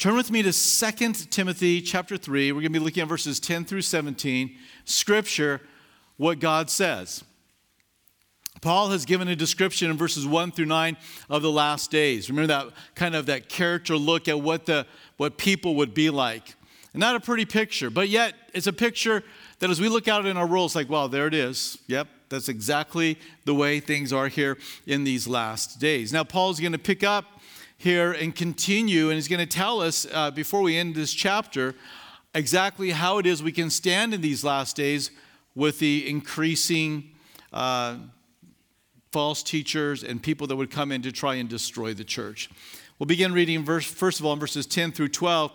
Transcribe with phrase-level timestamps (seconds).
[0.00, 2.52] Turn with me to 2 Timothy chapter 3.
[2.52, 4.56] We're going to be looking at verses 10 through 17.
[4.86, 5.60] Scripture,
[6.16, 7.22] what God says.
[8.62, 10.96] Paul has given a description in verses 1 through 9
[11.28, 12.30] of the last days.
[12.30, 14.86] Remember that kind of that character look at what the
[15.18, 16.54] what people would be like.
[16.94, 19.22] And not a pretty picture, but yet it's a picture
[19.58, 21.76] that as we look out in our world, it's like, wow, there it is.
[21.88, 24.56] Yep, that's exactly the way things are here
[24.86, 26.10] in these last days.
[26.10, 27.39] Now, Paul's going to pick up
[27.80, 31.74] here and continue, and he's going to tell us uh, before we end this chapter
[32.34, 35.10] exactly how it is we can stand in these last days
[35.54, 37.10] with the increasing
[37.54, 37.96] uh,
[39.12, 42.50] false teachers and people that would come in to try and destroy the church.
[42.98, 45.50] We'll begin reading verse, first of all in verses 10 through 12,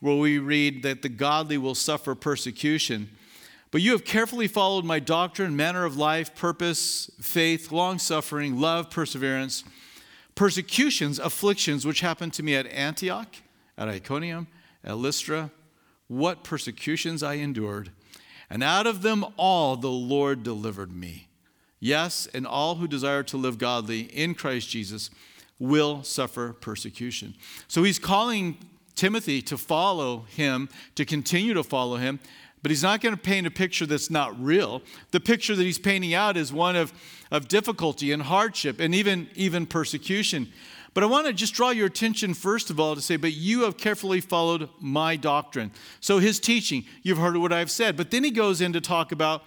[0.00, 3.10] where we read that the godly will suffer persecution.
[3.70, 8.88] But you have carefully followed my doctrine, manner of life, purpose, faith, long suffering, love,
[8.88, 9.62] perseverance
[10.36, 13.34] persecutions, afflictions, which happened to me at Antioch,
[13.76, 14.46] at Iconium,
[14.84, 15.50] at Lystra,
[16.06, 17.90] what persecutions I endured.
[18.48, 21.26] And out of them all the Lord delivered me.
[21.80, 25.10] Yes, and all who desire to live godly in Christ Jesus
[25.58, 27.34] will suffer persecution.
[27.66, 28.58] So he's calling
[28.94, 32.20] Timothy to follow him, to continue to follow him,
[32.66, 34.82] but he's not going to paint a picture that's not real.
[35.12, 36.92] The picture that he's painting out is one of,
[37.30, 40.52] of difficulty and hardship and even, even persecution.
[40.92, 43.62] But I want to just draw your attention, first of all, to say, But you
[43.62, 45.70] have carefully followed my doctrine.
[46.00, 47.96] So his teaching, you've heard what I've said.
[47.96, 49.44] But then he goes in to talk about,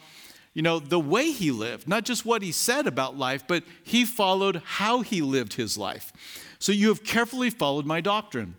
[0.54, 4.06] you know, the way he lived, not just what he said about life, but he
[4.06, 6.14] followed how he lived his life.
[6.58, 8.56] So you have carefully followed my doctrine,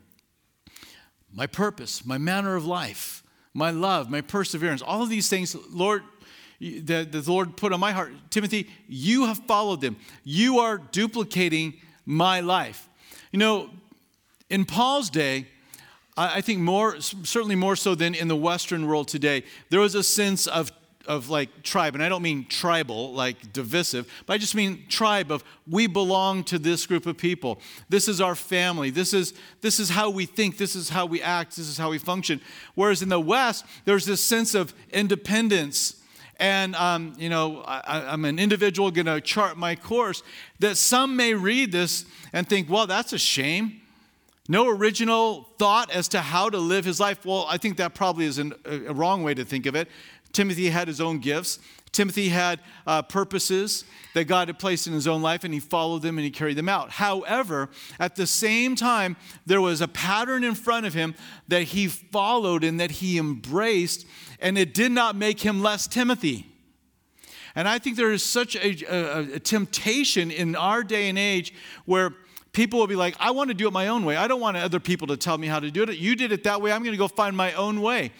[1.32, 3.19] my purpose, my manner of life
[3.54, 6.02] my love, my perseverance, all of these things, Lord,
[6.60, 8.12] that the Lord put on my heart.
[8.30, 9.96] Timothy, you have followed them.
[10.24, 12.88] You are duplicating my life.
[13.32, 13.70] You know,
[14.48, 15.46] in Paul's day,
[16.16, 20.02] I think more, certainly more so than in the Western world today, there was a
[20.02, 20.70] sense of
[21.10, 25.32] of like tribe, and I don't mean tribal, like divisive, but I just mean tribe
[25.32, 27.60] of we belong to this group of people.
[27.88, 28.90] This is our family.
[28.90, 30.56] This is, this is how we think.
[30.56, 31.56] This is how we act.
[31.56, 32.40] This is how we function.
[32.76, 36.00] Whereas in the West, there's this sense of independence.
[36.36, 40.22] And, um, you know, I, am an individual going to chart my course.
[40.60, 43.80] That some may read this and think, well, that's a shame.
[44.48, 47.24] No original thought as to how to live his life.
[47.24, 49.88] Well, I think that probably is an, a wrong way to think of it.
[50.32, 51.58] Timothy had his own gifts.
[51.92, 56.02] Timothy had uh, purposes that God had placed in his own life, and he followed
[56.02, 56.90] them and he carried them out.
[56.90, 57.68] However,
[57.98, 61.14] at the same time, there was a pattern in front of him
[61.48, 64.06] that he followed and that he embraced,
[64.38, 66.46] and it did not make him less Timothy.
[67.56, 71.52] And I think there is such a, a, a temptation in our day and age
[71.84, 72.14] where
[72.52, 74.16] people will be like, I want to do it my own way.
[74.16, 75.96] I don't want other people to tell me how to do it.
[75.96, 76.70] You did it that way.
[76.70, 78.12] I'm going to go find my own way.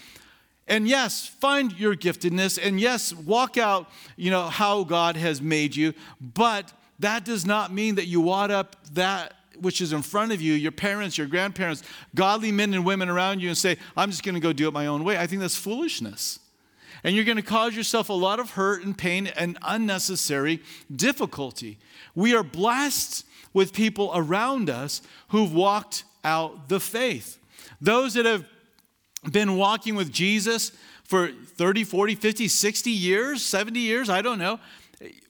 [0.71, 5.75] And yes, find your giftedness and yes, walk out, you know, how God has made
[5.75, 10.31] you, but that does not mean that you wad up that which is in front
[10.31, 11.83] of you, your parents, your grandparents,
[12.15, 14.73] godly men and women around you and say, I'm just going to go do it
[14.73, 15.19] my own way.
[15.19, 16.39] I think that's foolishness.
[17.03, 20.63] And you're going to cause yourself a lot of hurt and pain and unnecessary
[20.95, 21.79] difficulty.
[22.15, 27.39] We are blessed with people around us who've walked out the faith.
[27.81, 28.45] Those that have
[29.31, 30.73] been walking with Jesus
[31.05, 34.61] for 30, 40, 50, 60 years, 70 years, I don't know.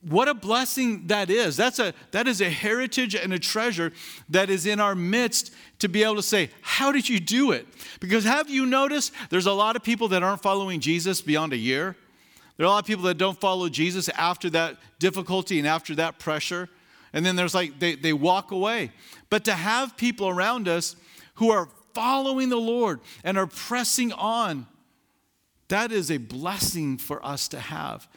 [0.02, 1.56] What a blessing that is.
[1.56, 3.92] That's a, that is a heritage and a treasure
[4.28, 7.68] that is in our midst to be able to say, How did you do it?
[8.00, 11.56] Because have you noticed there's a lot of people that aren't following Jesus beyond a
[11.56, 11.94] year?
[12.56, 15.94] There are a lot of people that don't follow Jesus after that difficulty and after
[15.94, 16.68] that pressure.
[17.12, 18.90] And then there's like, they, they walk away.
[19.30, 20.96] But to have people around us
[21.34, 24.66] who are following the Lord and are pressing on,
[25.68, 28.08] that is a blessing for us to have.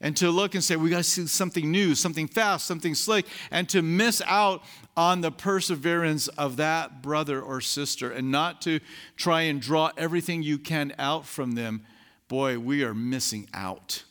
[0.00, 3.26] And to look and say, we got to see something new, something fast, something slick,
[3.50, 4.62] and to miss out
[4.96, 8.78] on the perseverance of that brother or sister and not to
[9.16, 11.84] try and draw everything you can out from them,
[12.28, 14.04] boy, we are missing out.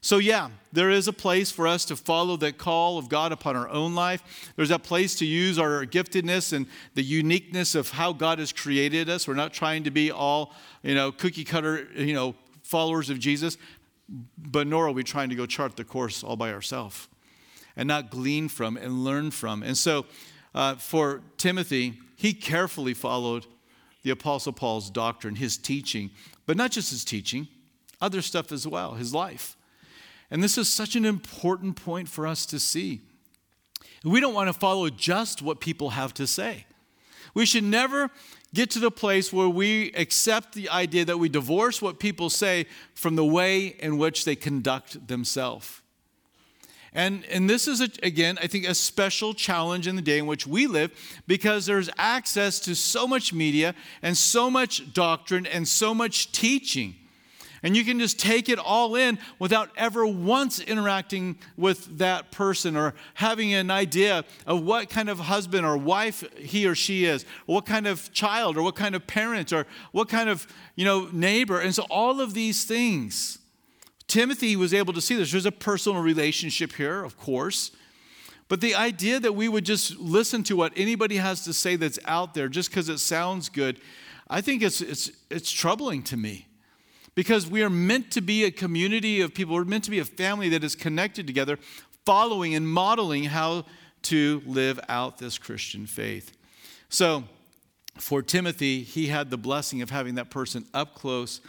[0.00, 3.56] So, yeah, there is a place for us to follow that call of God upon
[3.56, 4.52] our own life.
[4.54, 9.08] There's a place to use our giftedness and the uniqueness of how God has created
[9.08, 9.26] us.
[9.26, 13.58] We're not trying to be all, you know, cookie cutter, you know, followers of Jesus,
[14.36, 17.08] but nor are we trying to go chart the course all by ourselves
[17.76, 19.62] and not glean from and learn from.
[19.62, 20.06] And so,
[20.54, 23.46] uh, for Timothy, he carefully followed
[24.02, 26.10] the Apostle Paul's doctrine, his teaching,
[26.46, 27.48] but not just his teaching,
[28.00, 29.56] other stuff as well, his life.
[30.30, 33.00] And this is such an important point for us to see.
[34.04, 36.66] We don't want to follow just what people have to say.
[37.34, 38.10] We should never
[38.54, 42.66] get to the place where we accept the idea that we divorce what people say
[42.94, 45.82] from the way in which they conduct themselves.
[46.94, 50.26] And, and this is, a, again, I think, a special challenge in the day in
[50.26, 55.68] which we live because there's access to so much media and so much doctrine and
[55.68, 56.96] so much teaching.
[57.62, 62.76] And you can just take it all in without ever once interacting with that person
[62.76, 67.24] or having an idea of what kind of husband or wife he or she is,
[67.46, 70.46] or what kind of child or what kind of parent or what kind of
[70.76, 71.60] you know, neighbor.
[71.60, 73.38] And so all of these things,
[74.06, 75.32] Timothy was able to see this.
[75.32, 77.72] There's a personal relationship here, of course.
[78.48, 81.98] But the idea that we would just listen to what anybody has to say that's
[82.06, 83.80] out there just because it sounds good,
[84.30, 86.47] I think it's, it's, it's troubling to me
[87.18, 89.56] because we are meant to be a community of people.
[89.56, 91.58] We're meant to be a family that is connected together,
[92.06, 93.64] following and modeling how
[94.02, 96.30] to live out this Christian faith.
[96.88, 97.24] So,
[97.96, 101.40] for Timothy, he had the blessing of having that person up close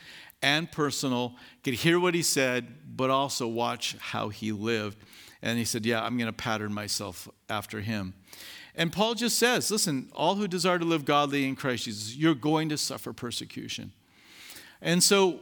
[0.41, 4.97] and personal, could hear what he said, but also watch how he lived.
[5.43, 8.15] And he said, Yeah, I'm going to pattern myself after him.
[8.73, 12.33] And Paul just says, Listen, all who desire to live godly in Christ Jesus, you're
[12.33, 13.91] going to suffer persecution.
[14.81, 15.41] And so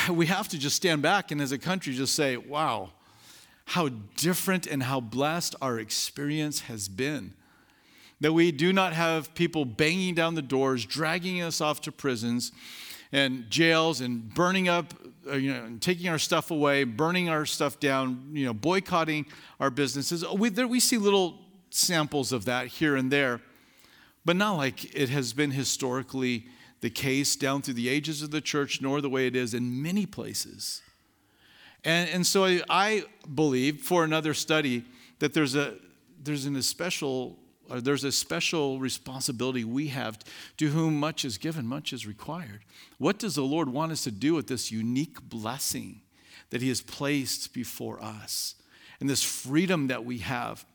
[0.10, 2.90] we have to just stand back and as a country just say, wow,
[3.66, 7.34] how different and how blessed our experience has been.
[8.20, 12.52] That we do not have people banging down the doors, dragging us off to prisons
[13.12, 14.94] and jails and burning up,
[15.28, 19.26] uh, you know, taking our stuff away, burning our stuff down, you know, boycotting
[19.60, 20.24] our businesses.
[20.28, 21.38] We, there, we see little
[21.70, 23.40] samples of that here and there,
[24.24, 26.46] but not like it has been historically
[26.84, 29.80] the case down through the ages of the church, nor the way it is in
[29.80, 30.82] many places.
[31.82, 33.04] And, and so I, I
[33.34, 34.84] believe for another study
[35.18, 35.76] that there's a
[36.22, 37.38] there's an special
[37.70, 40.18] there's a special responsibility we have
[40.58, 42.60] to whom much is given, much is required.
[42.98, 46.02] What does the Lord want us to do with this unique blessing
[46.50, 48.56] that He has placed before us
[49.00, 50.66] and this freedom that we have?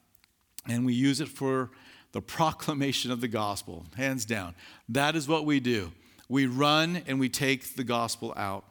[0.67, 1.69] And we use it for
[2.13, 4.55] the proclamation of the gospel, hands down.
[4.87, 5.91] That is what we do.
[6.29, 8.63] We run and we take the gospel out.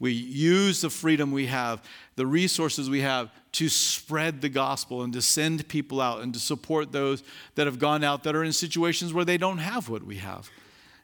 [0.00, 1.80] We use the freedom we have,
[2.16, 6.40] the resources we have to spread the gospel and to send people out and to
[6.40, 7.22] support those
[7.54, 10.50] that have gone out that are in situations where they don't have what we have.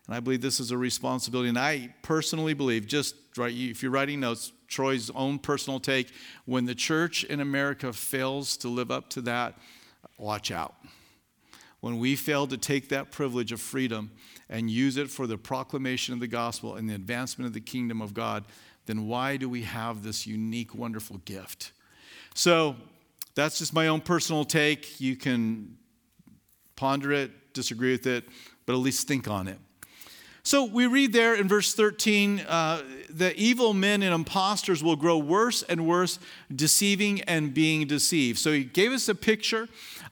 [0.07, 1.49] And I believe this is a responsibility.
[1.49, 6.11] And I personally believe, just right, if you're writing notes, Troy's own personal take,
[6.45, 9.57] when the church in America fails to live up to that,
[10.19, 10.75] watch out
[11.81, 14.11] when we fail to take that privilege of freedom
[14.49, 18.03] and use it for the proclamation of the gospel and the advancement of the kingdom
[18.03, 18.45] of God,
[18.87, 21.73] then why do we have this unique, wonderful gift?
[22.35, 22.77] So
[23.35, 25.01] that's just my own personal take.
[25.01, 25.77] You can
[26.77, 28.25] ponder it, disagree with it,
[28.67, 29.59] but at least think on it.
[30.43, 35.19] So we read there in verse 13 uh, the evil men and impostors will grow
[35.19, 36.19] worse and worse,
[36.55, 38.39] deceiving and being deceived.
[38.39, 39.69] So he gave us a picture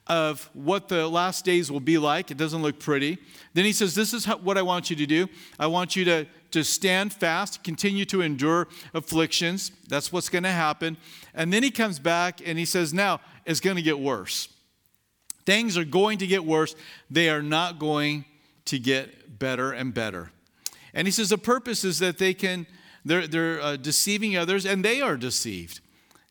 [0.09, 2.31] of what the last days will be like.
[2.31, 3.19] It doesn't look pretty.
[3.53, 5.27] Then he says, This is how, what I want you to do.
[5.59, 9.71] I want you to, to stand fast, continue to endure afflictions.
[9.87, 10.97] That's what's going to happen.
[11.35, 14.49] And then he comes back and he says, Now it's going to get worse.
[15.45, 16.75] Things are going to get worse.
[17.09, 18.25] They are not going
[18.65, 20.31] to get better and better.
[20.93, 22.67] And he says the purpose is that they can,
[23.05, 25.81] they're, they're uh, deceiving others and they are deceived.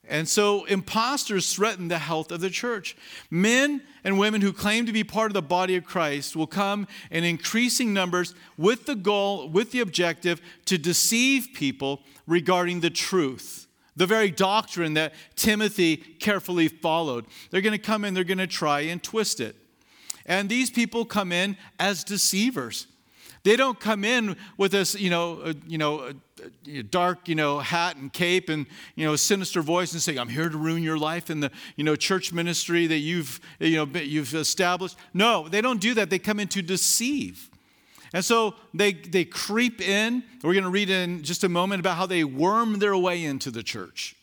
[0.08, 2.96] And so imposters threaten the health of the church.
[3.30, 6.88] Men and women who claim to be part of the body of Christ will come
[7.10, 13.66] in increasing numbers with the goal, with the objective to deceive people regarding the truth,
[13.96, 17.26] the very doctrine that Timothy carefully followed.
[17.50, 19.56] They're going to come in, they're going to try and twist it.
[20.24, 22.86] And these people come in as deceivers.
[23.48, 26.12] They don't come in with this, you know, uh, you know, uh,
[26.42, 30.28] uh, dark, you know, hat and cape and you know, sinister voice and say, "I'm
[30.28, 34.00] here to ruin your life in the, you know, church ministry that you've, you know,
[34.00, 36.10] you've established." No, they don't do that.
[36.10, 37.48] They come in to deceive.
[38.12, 40.24] And so they, they creep in.
[40.42, 43.50] We're going to read in just a moment about how they worm their way into
[43.50, 44.14] the church.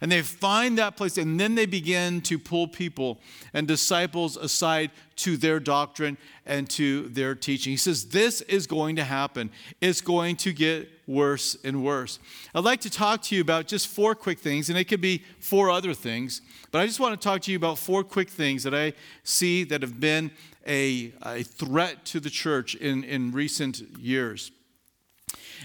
[0.00, 3.18] And they find that place, and then they begin to pull people
[3.54, 7.72] and disciples aside to their doctrine and to their teaching.
[7.72, 9.50] He says, This is going to happen.
[9.80, 12.18] It's going to get worse and worse.
[12.54, 15.22] I'd like to talk to you about just four quick things, and it could be
[15.40, 18.62] four other things, but I just want to talk to you about four quick things
[18.64, 20.30] that I see that have been
[20.66, 24.50] a, a threat to the church in, in recent years.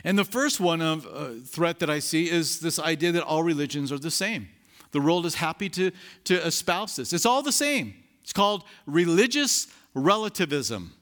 [0.03, 3.43] And the first one of uh, threat that I see is this idea that all
[3.43, 4.47] religions are the same.
[4.91, 5.91] The world is happy to,
[6.25, 7.13] to espouse this.
[7.13, 7.93] It's all the same.
[8.23, 10.93] It's called religious relativism.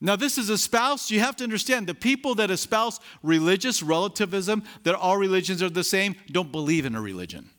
[0.00, 1.10] Now, this is espoused.
[1.10, 5.84] You have to understand the people that espouse religious relativism, that all religions are the
[5.84, 7.50] same, don't believe in a religion.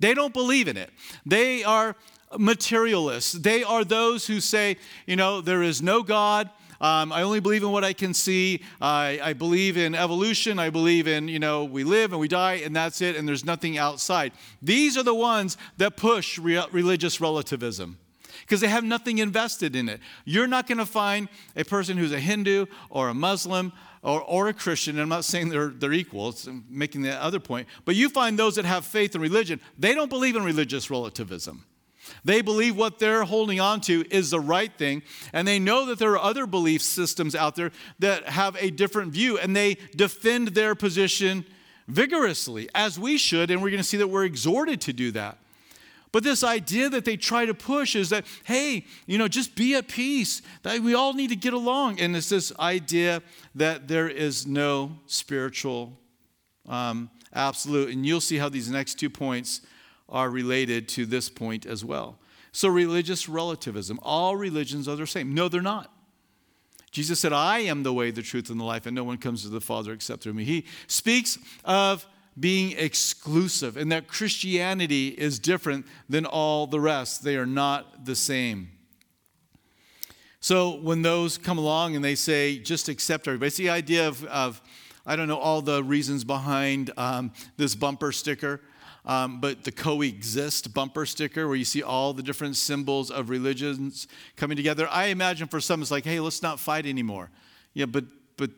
[0.00, 0.90] They don't believe in it.
[1.24, 1.96] They are
[2.38, 3.32] materialists.
[3.32, 6.50] They are those who say, you know, there is no God.
[6.80, 8.62] Um, I only believe in what I can see.
[8.80, 10.58] I, I believe in evolution.
[10.58, 13.44] I believe in, you know, we live and we die and that's it, and there's
[13.44, 14.32] nothing outside.
[14.62, 17.98] These are the ones that push re- religious relativism
[18.40, 20.00] because they have nothing invested in it.
[20.24, 23.72] You're not going to find a person who's a Hindu or a Muslim
[24.02, 24.98] or, or a Christian.
[24.98, 27.68] I'm not saying they're, they're equal, it's making the other point.
[27.84, 31.64] But you find those that have faith in religion, they don't believe in religious relativism.
[32.24, 35.02] They believe what they're holding on to is the right thing,
[35.32, 39.12] and they know that there are other belief systems out there that have a different
[39.12, 41.44] view, and they defend their position
[41.88, 45.38] vigorously, as we should, and we're going to see that we're exhorted to do that.
[46.12, 49.76] But this idea that they try to push is that, hey, you know, just be
[49.76, 52.00] at peace, that we all need to get along.
[52.00, 53.22] And it's this idea
[53.54, 55.96] that there is no spiritual
[56.68, 57.90] um, absolute.
[57.90, 59.60] And you'll see how these next two points
[60.10, 62.18] are related to this point as well.
[62.52, 64.00] So, religious relativism.
[64.02, 65.34] All religions are the same.
[65.34, 65.92] No, they're not.
[66.90, 69.42] Jesus said, I am the way, the truth, and the life, and no one comes
[69.42, 70.44] to the Father except through me.
[70.44, 72.04] He speaks of
[72.38, 77.22] being exclusive and that Christianity is different than all the rest.
[77.22, 78.70] They are not the same.
[80.40, 84.24] So when those come along and they say, just accept everybody, it's the idea of,
[84.24, 84.62] of
[85.04, 88.62] I don't know all the reasons behind um, this bumper sticker.
[89.04, 94.06] Um, but the coexist bumper sticker where you see all the different symbols of religions
[94.36, 94.86] coming together.
[94.90, 97.30] I imagine for some it's like, hey, let's not fight anymore.
[97.72, 98.04] Yeah, but
[98.36, 98.50] but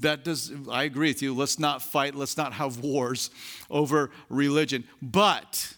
[0.00, 1.34] that does I agree with you.
[1.34, 3.30] Let's not fight, let's not have wars
[3.70, 4.84] over religion.
[5.00, 5.76] But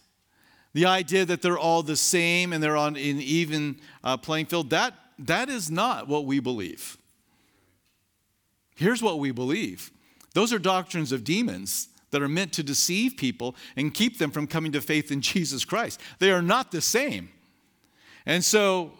[0.73, 4.71] the idea that they're all the same and they're on an even uh, playing field,
[4.71, 6.97] that that is not what we believe.
[8.77, 9.91] Here's what we believe.
[10.33, 14.47] Those are doctrines of demons that are meant to deceive people and keep them from
[14.47, 16.01] coming to faith in Jesus Christ.
[16.21, 17.29] They are not the same.
[18.25, 18.93] And so,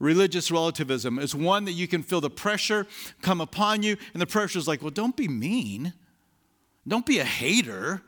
[0.00, 2.88] religious relativism is one that you can feel the pressure
[3.22, 5.92] come upon you, and the pressure is like, well, don't be mean.
[6.86, 8.02] Don't be a hater.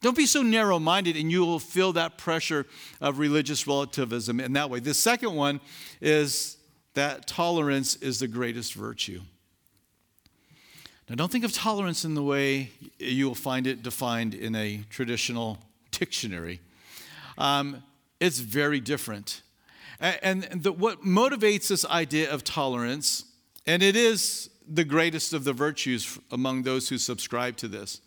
[0.00, 2.66] Don't be so narrow minded, and you will feel that pressure
[2.98, 4.80] of religious relativism in that way.
[4.80, 5.60] The second one
[6.00, 6.56] is
[6.94, 9.20] that tolerance is the greatest virtue.
[11.12, 14.82] Now, don't think of tolerance in the way you will find it defined in a
[14.88, 15.58] traditional
[15.90, 16.58] dictionary.
[17.36, 17.82] Um,
[18.18, 19.42] it's very different.
[20.00, 23.26] And, the, what motivates this idea of tolerance,
[23.66, 28.00] and it is the greatest of the virtues among those who subscribe to this,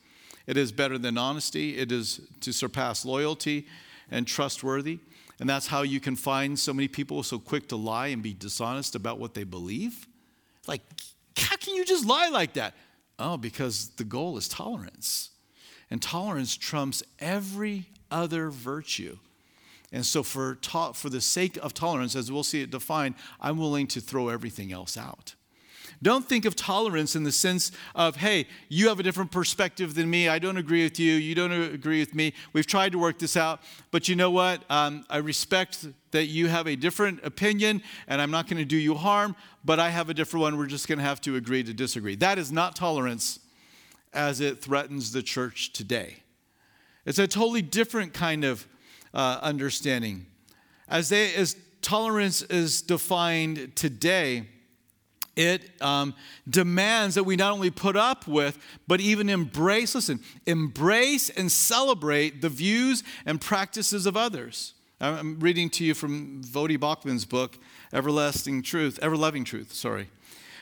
[0.47, 3.67] it is better than honesty, it is to surpass loyalty
[4.09, 4.97] and trustworthy.
[5.39, 8.33] And that's how you can find so many people so quick to lie and be
[8.33, 10.07] dishonest about what they believe.
[10.65, 10.81] Like,
[11.38, 12.74] how can you just lie like that?
[13.17, 15.31] Oh, because the goal is tolerance.
[15.89, 19.17] And tolerance trumps every other virtue.
[19.91, 23.57] And so, for, to- for the sake of tolerance, as we'll see it defined, I'm
[23.57, 25.36] willing to throw everything else out.
[26.01, 30.09] Don't think of tolerance in the sense of, hey, you have a different perspective than
[30.09, 30.27] me.
[30.27, 31.13] I don't agree with you.
[31.13, 32.33] You don't agree with me.
[32.53, 33.61] We've tried to work this out.
[33.91, 34.63] But you know what?
[34.69, 38.77] Um, I respect that you have a different opinion, and I'm not going to do
[38.77, 40.57] you harm, but I have a different one.
[40.57, 42.15] We're just going to have to agree to disagree.
[42.15, 43.39] That is not tolerance
[44.13, 46.17] as it threatens the church today.
[47.05, 48.65] It's a totally different kind of
[49.13, 50.25] uh, understanding.
[50.87, 54.47] As, they, as tolerance is defined today,
[55.36, 56.13] it um,
[56.50, 62.42] demands that we not only put up with, but even embrace, listen, embrace and celebrate
[62.42, 64.74] the views and practices of others.
[65.01, 67.58] I'm reading to you from Voddie Baucham's book,
[67.92, 70.08] Everlasting Truth, Ever Loving Truth, sorry.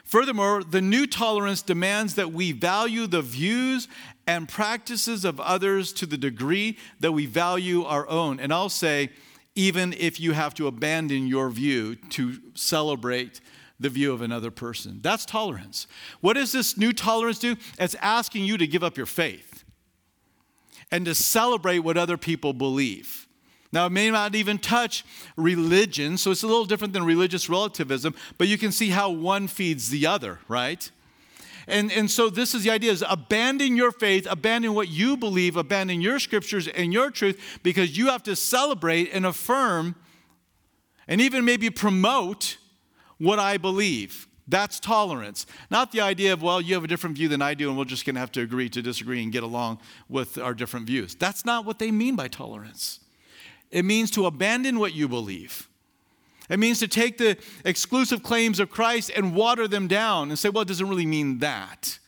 [0.04, 3.88] Furthermore, the new tolerance demands that we value the views
[4.28, 8.40] and practices of others to the degree that we value our own.
[8.40, 9.10] And I'll say,
[9.56, 13.40] even if you have to abandon your view to celebrate
[13.80, 15.00] the view of another person.
[15.02, 15.88] That's tolerance.
[16.22, 17.56] What does this new tolerance do?
[17.80, 19.64] It's asking you to give up your faith
[20.92, 23.28] and to celebrate what other people believe.
[23.72, 25.04] Now, it may not even touch
[25.36, 29.48] religion, so it's a little different than religious relativism, but you can see how one
[29.48, 30.92] feeds the other, right?
[31.68, 35.58] And, and so this is the idea is abandon your faith, abandon what you believe,
[35.58, 39.96] abandon your scriptures and your truth, because you have to celebrate and affirm
[41.08, 42.58] and even maybe promote
[43.18, 44.28] what I believe.
[44.48, 45.46] That's tolerance.
[45.72, 47.86] Not the idea of, well, you have a different view than I do, and we're
[47.86, 49.80] just going to have to agree to disagree and get along
[50.10, 51.16] with our different views.
[51.16, 53.00] That's not what they mean by tolerance.
[53.72, 55.70] It means to abandon what you believe
[56.50, 60.50] It means to take the exclusive claims of Christ and water them down and say,
[60.50, 62.00] well, it doesn't really mean that.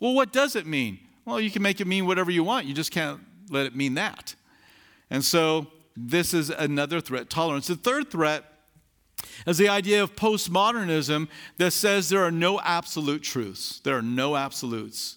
[0.00, 0.98] Well, what does it mean?
[1.24, 2.66] Well, you can make it mean whatever you want.
[2.66, 4.34] You just can't let it mean that.
[5.10, 7.68] And so this is another threat tolerance.
[7.68, 8.44] The third threat
[9.46, 14.36] is the idea of postmodernism that says there are no absolute truths, there are no
[14.36, 15.16] absolutes.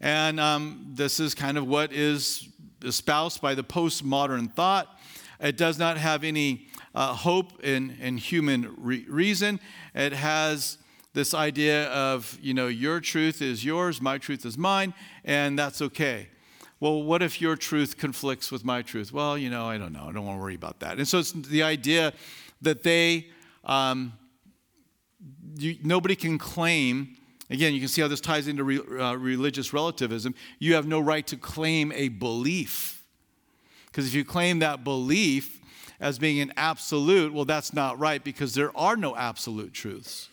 [0.00, 2.48] And um, this is kind of what is
[2.84, 4.98] espoused by the postmodern thought.
[5.40, 9.60] It does not have any uh, hope in, in human re- reason.
[9.94, 10.78] It has
[11.12, 14.92] this idea of, you know, your truth is yours, my truth is mine,
[15.24, 16.28] and that's okay.
[16.78, 19.12] Well, what if your truth conflicts with my truth?
[19.12, 20.06] Well, you know, I don't know.
[20.08, 20.98] I don't want to worry about that.
[20.98, 22.12] And so it's the idea
[22.62, 23.28] that they,
[23.64, 24.12] um,
[25.56, 27.16] you, nobody can claim,
[27.50, 30.34] again, you can see how this ties into re, uh, religious relativism.
[30.58, 33.02] You have no right to claim a belief.
[33.86, 35.60] Because if you claim that belief
[36.00, 40.28] as being an absolute, well, that's not right because there are no absolute truths.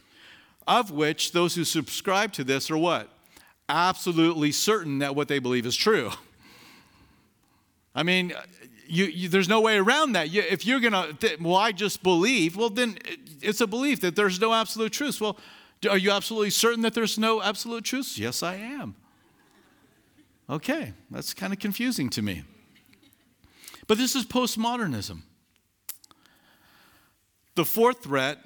[0.68, 3.10] Of which those who subscribe to this are what?
[3.70, 6.12] Absolutely certain that what they believe is true.
[7.96, 8.34] I mean,
[8.94, 10.30] you, you, there's no way around that.
[10.30, 12.98] You, if you're going to, th- well, I just believe, well, then
[13.42, 15.20] it's a belief that there's no absolute truth.
[15.20, 15.38] Well,
[15.90, 18.18] are you absolutely certain that there's no absolute truth?
[18.18, 18.96] Yes, I am.
[20.48, 22.44] Okay, that's kind of confusing to me.
[23.88, 25.22] But this is postmodernism.
[27.56, 28.38] The fourth threat,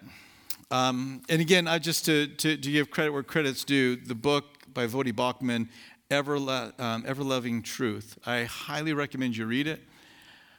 [0.72, 4.46] um, and again, I just to, to, to, give credit where credit's due, the book
[4.74, 5.68] by Voddie Baucham,
[6.10, 6.38] Ever,
[6.80, 8.18] um, Ever Loving Truth.
[8.26, 9.82] I highly recommend you read it.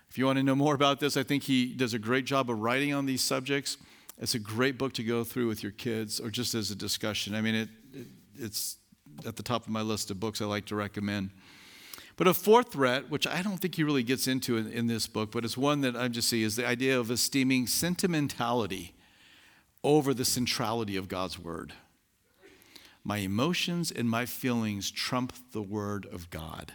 [0.08, 2.50] If you want to know more about this, I think he does a great job
[2.50, 3.76] of writing on these subjects.
[4.18, 7.34] It's a great book to go through with your kids or just as a discussion.
[7.34, 8.76] I mean, it, it it's
[9.26, 11.30] at the top of my list of books I like to recommend.
[12.16, 15.06] But a fourth threat, which I don't think he really gets into in, in this
[15.06, 18.94] book, but it's one that I just see, is the idea of esteeming sentimentality
[19.84, 21.74] over the centrality of God's word.
[23.04, 26.72] My emotions and my feelings trump the word of God.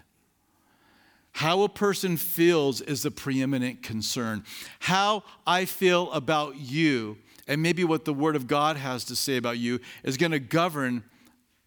[1.33, 4.43] How a person feels is the preeminent concern.
[4.79, 7.17] How I feel about you,
[7.47, 10.39] and maybe what the Word of God has to say about you, is going to
[10.39, 11.03] govern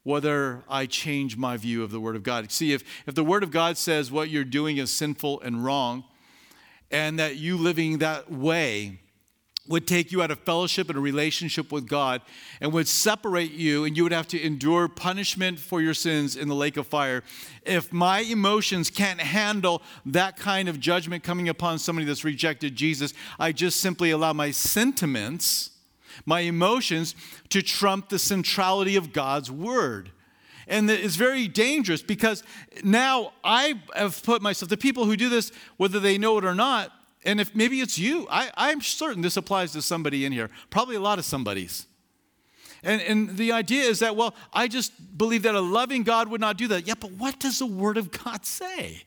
[0.05, 2.53] whether I change my view of the Word of God.
[2.53, 6.05] See, if, if the Word of God says what you're doing is sinful and wrong,
[6.93, 9.01] and that you living that way
[9.69, 12.23] would take you out of fellowship and a relationship with God
[12.61, 16.49] and would separate you, and you would have to endure punishment for your sins in
[16.49, 17.23] the lake of fire.
[17.65, 23.13] If my emotions can't handle that kind of judgment coming upon somebody that's rejected Jesus,
[23.39, 25.71] I just simply allow my sentiments,
[26.25, 27.15] my emotions,
[27.49, 30.11] to trump the centrality of God's word.
[30.69, 32.43] And it's very dangerous because
[32.83, 36.57] now I have put myself, the people who do this, whether they know it or
[36.57, 36.93] not,
[37.27, 40.97] and if maybe it's you, I, I'm certain this applies to somebody in here, probably
[40.97, 41.87] a lot of somebody's.
[42.83, 46.41] And, and the idea is that, well, I just believe that a loving God would
[46.41, 46.87] not do that.
[46.87, 49.03] Yeah, but what does the Word of God say?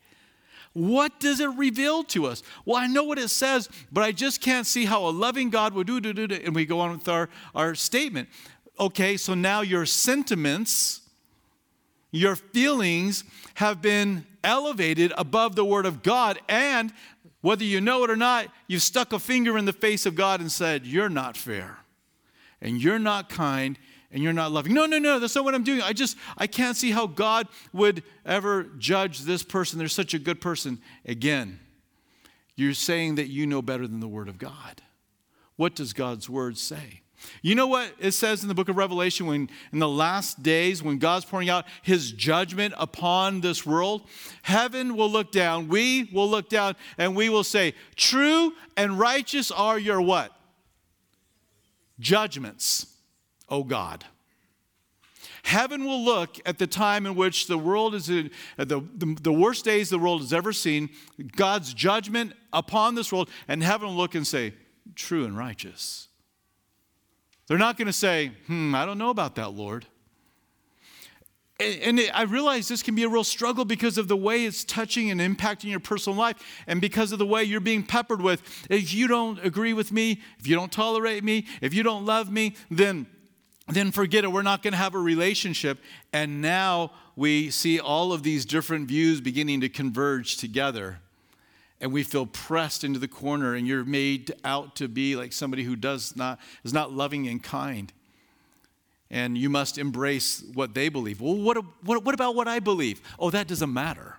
[0.73, 2.43] What does it reveal to us?
[2.65, 5.73] Well, I know what it says, but I just can't see how a loving God
[5.73, 6.36] would do, do, do, do.
[6.43, 8.29] And we go on with our, our statement.
[8.79, 11.01] Okay, so now your sentiments,
[12.12, 13.23] your feelings
[13.55, 16.93] have been elevated above the Word of God, and
[17.41, 20.41] whether you know it or not, you've stuck a finger in the face of God
[20.41, 21.78] and said, You're not fair,
[22.62, 23.78] and you're not kind,
[24.12, 24.73] and you're not loving.
[24.73, 25.82] No, no, no, that's not what I'm doing.
[25.82, 29.80] I just, I can't see how God would ever judge this person.
[29.80, 30.80] They're such a good person.
[31.06, 31.60] Again,
[32.56, 34.82] you're saying that you know better than the Word of God.
[35.56, 37.02] What does God's Word say?
[37.41, 40.84] You know what it says in the book of Revelation when in the last days,
[40.84, 44.08] when God's pouring out his judgment upon this world,
[44.41, 49.51] heaven will look down, we will look down, and we will say, True and righteous
[49.51, 50.32] are your what?
[51.99, 52.88] Judgments,
[53.47, 54.05] O God.
[55.43, 59.34] Heaven will look at the time in which the world is in the, the, the
[59.34, 60.89] worst days the world has ever seen,
[61.36, 64.53] God's judgment upon this world, and heaven will look and say,
[64.95, 66.09] True and righteous
[67.49, 69.88] they're not going to say, hmm, I don't know about that, Lord.
[71.59, 75.09] And, I realize this can be a real struggle because of the way it's touching
[75.12, 78.43] and impacting your personal life, and because of the way you're being peppered with.
[78.69, 82.31] If you don't agree with me, if you don't tolerate me, if you don't love
[82.31, 83.07] me, then,
[83.67, 84.31] then forget it.
[84.31, 85.79] We're not going to have a relationship.
[86.13, 90.99] And now we see all of these different views beginning to converge together
[91.82, 95.63] and we feel pressed into the corner and you're made out to be like somebody
[95.63, 97.94] who does not is not loving and kind.
[99.12, 101.22] And you must embrace what they believe.
[101.22, 103.02] Well what, what, what about what i believe?
[103.18, 104.18] Oh that doesn't matter.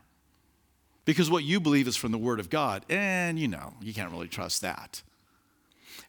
[1.05, 4.11] Because what you believe is from the word of god and you know you can't
[4.11, 5.03] really trust that.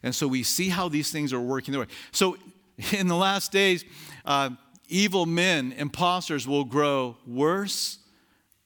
[0.02, 1.88] And so we see how these things are working their way.
[2.10, 2.36] So
[2.92, 3.84] in the last days,
[4.24, 4.50] uh,
[4.88, 7.98] evil men, imposters will grow worse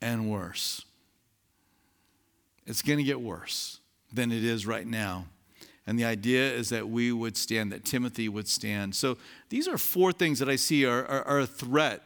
[0.01, 0.86] and worse.
[2.67, 3.81] It's going to get worse
[4.13, 5.27] than it is right now.
[5.87, 8.95] And the idea is that we would stand, that Timothy would stand.
[8.97, 9.19] So
[9.51, 12.03] these are four things that I see are, are, are a threat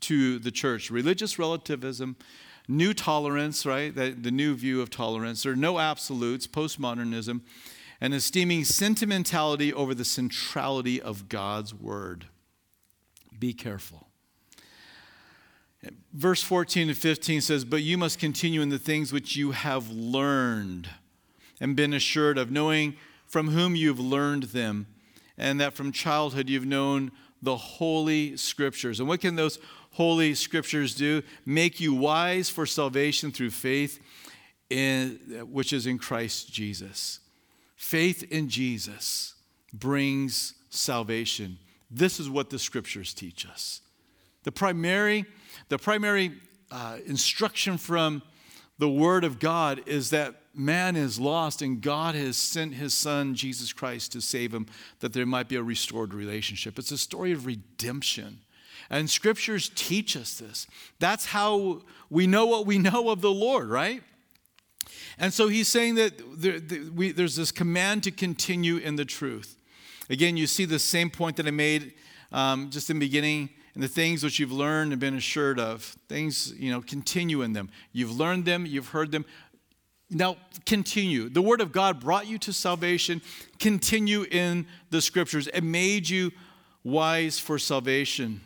[0.00, 2.16] to the church religious relativism,
[2.68, 3.94] new tolerance, right?
[3.94, 5.42] The, the new view of tolerance.
[5.42, 7.40] There are no absolutes, postmodernism,
[8.00, 12.26] and esteeming sentimentality over the centrality of God's word.
[13.38, 14.01] Be careful.
[16.12, 19.90] Verse 14 and 15 says, But you must continue in the things which you have
[19.90, 20.88] learned
[21.60, 22.94] and been assured of, knowing
[23.26, 24.86] from whom you've learned them,
[25.38, 29.00] and that from childhood you've known the holy scriptures.
[29.00, 29.58] And what can those
[29.92, 31.22] holy scriptures do?
[31.44, 34.00] Make you wise for salvation through faith,
[34.70, 35.18] in,
[35.50, 37.20] which is in Christ Jesus.
[37.74, 39.34] Faith in Jesus
[39.72, 41.58] brings salvation.
[41.90, 43.80] This is what the scriptures teach us.
[44.44, 45.26] The primary,
[45.68, 46.32] the primary
[46.70, 48.22] uh, instruction from
[48.78, 53.34] the Word of God is that man is lost and God has sent his Son,
[53.34, 54.66] Jesus Christ, to save him,
[55.00, 56.78] that there might be a restored relationship.
[56.78, 58.40] It's a story of redemption.
[58.90, 60.66] And scriptures teach us this.
[60.98, 64.02] That's how we know what we know of the Lord, right?
[65.18, 66.58] And so he's saying that there,
[66.94, 69.56] we, there's this command to continue in the truth.
[70.10, 71.94] Again, you see the same point that I made
[72.32, 73.50] um, just in the beginning.
[73.74, 77.54] And the things which you've learned and been assured of, things, you know, continue in
[77.54, 77.70] them.
[77.92, 79.24] You've learned them, you've heard them.
[80.10, 81.30] Now, continue.
[81.30, 83.22] The Word of God brought you to salvation.
[83.58, 85.48] Continue in the Scriptures.
[85.48, 86.32] It made you
[86.84, 88.42] wise for salvation.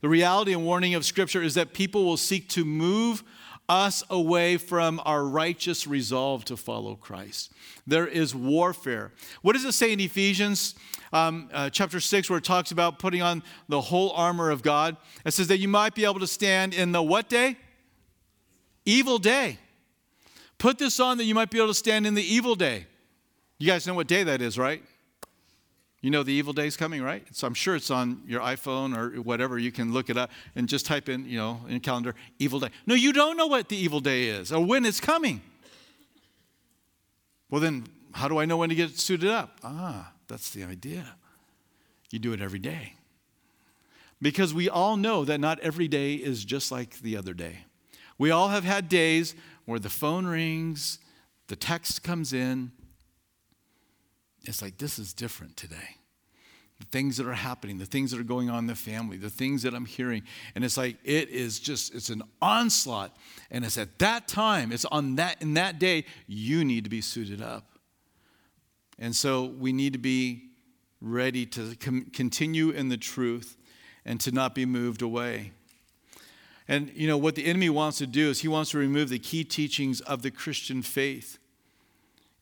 [0.00, 3.24] The reality and warning of Scripture is that people will seek to move
[3.68, 7.52] us away from our righteous resolve to follow Christ.
[7.86, 9.12] There is warfare.
[9.42, 10.74] What does it say in Ephesians
[11.12, 14.96] um, uh, chapter 6, where it talks about putting on the whole armor of God?
[15.24, 17.56] It says that you might be able to stand in the what day?
[18.84, 19.58] Evil day.
[20.58, 22.86] Put this on that you might be able to stand in the evil day.
[23.58, 24.82] You guys know what day that is, right?
[26.02, 27.24] You know the evil day is coming, right?
[27.30, 29.56] So I'm sure it's on your iPhone or whatever.
[29.56, 32.70] You can look it up and just type in, you know, in calendar, evil day.
[32.86, 35.40] No, you don't know what the evil day is or when it's coming.
[37.48, 39.60] Well, then, how do I know when to get suited up?
[39.62, 41.14] Ah, that's the idea.
[42.10, 42.94] You do it every day.
[44.20, 47.66] Because we all know that not every day is just like the other day.
[48.18, 49.36] We all have had days
[49.66, 50.98] where the phone rings,
[51.46, 52.72] the text comes in,
[54.44, 55.96] it's like, this is different today.
[56.80, 59.30] The things that are happening, the things that are going on in the family, the
[59.30, 60.22] things that I'm hearing.
[60.54, 63.16] And it's like, it is just, it's an onslaught.
[63.50, 67.00] And it's at that time, it's on that, in that day, you need to be
[67.00, 67.78] suited up.
[68.98, 70.50] And so we need to be
[71.00, 73.56] ready to com- continue in the truth
[74.04, 75.52] and to not be moved away.
[76.68, 79.18] And you know what the enemy wants to do is he wants to remove the
[79.18, 81.38] key teachings of the Christian faith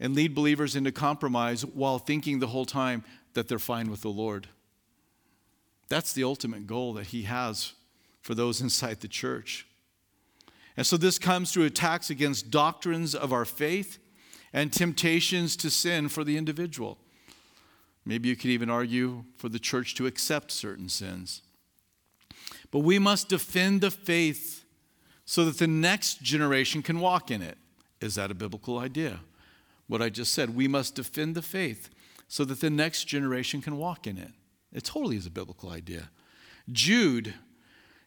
[0.01, 4.09] and lead believers into compromise while thinking the whole time that they're fine with the
[4.09, 4.49] Lord.
[5.89, 7.75] That's the ultimate goal that he has
[8.23, 9.67] for those inside the church.
[10.77, 13.99] And so this comes through attacks against doctrines of our faith
[14.53, 16.99] and temptations to sin for the individual.
[18.05, 21.43] Maybe you could even argue for the church to accept certain sins.
[22.71, 24.65] But we must defend the faith
[25.25, 27.59] so that the next generation can walk in it.
[28.01, 29.21] Is that a biblical idea?
[29.91, 30.55] What I just said.
[30.55, 31.91] We must defend the faith
[32.29, 34.31] so that the next generation can walk in it.
[34.73, 36.11] It totally is a biblical idea.
[36.71, 37.35] Jude,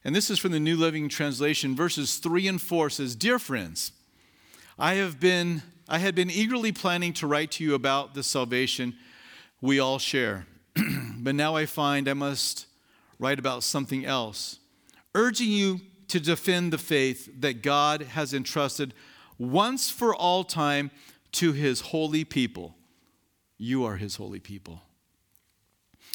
[0.05, 3.91] and this is from the New Living Translation, verses 3 and 4 says, Dear friends,
[4.79, 8.95] I have been I had been eagerly planning to write to you about the salvation
[9.59, 10.47] we all share.
[11.17, 12.67] but now I find I must
[13.19, 14.59] write about something else,
[15.13, 18.93] urging you to defend the faith that God has entrusted
[19.37, 20.89] once for all time
[21.33, 22.75] to his holy people.
[23.57, 24.81] You are his holy people.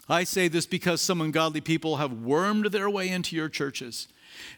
[0.09, 4.09] I say this because some ungodly people have wormed their way into your churches,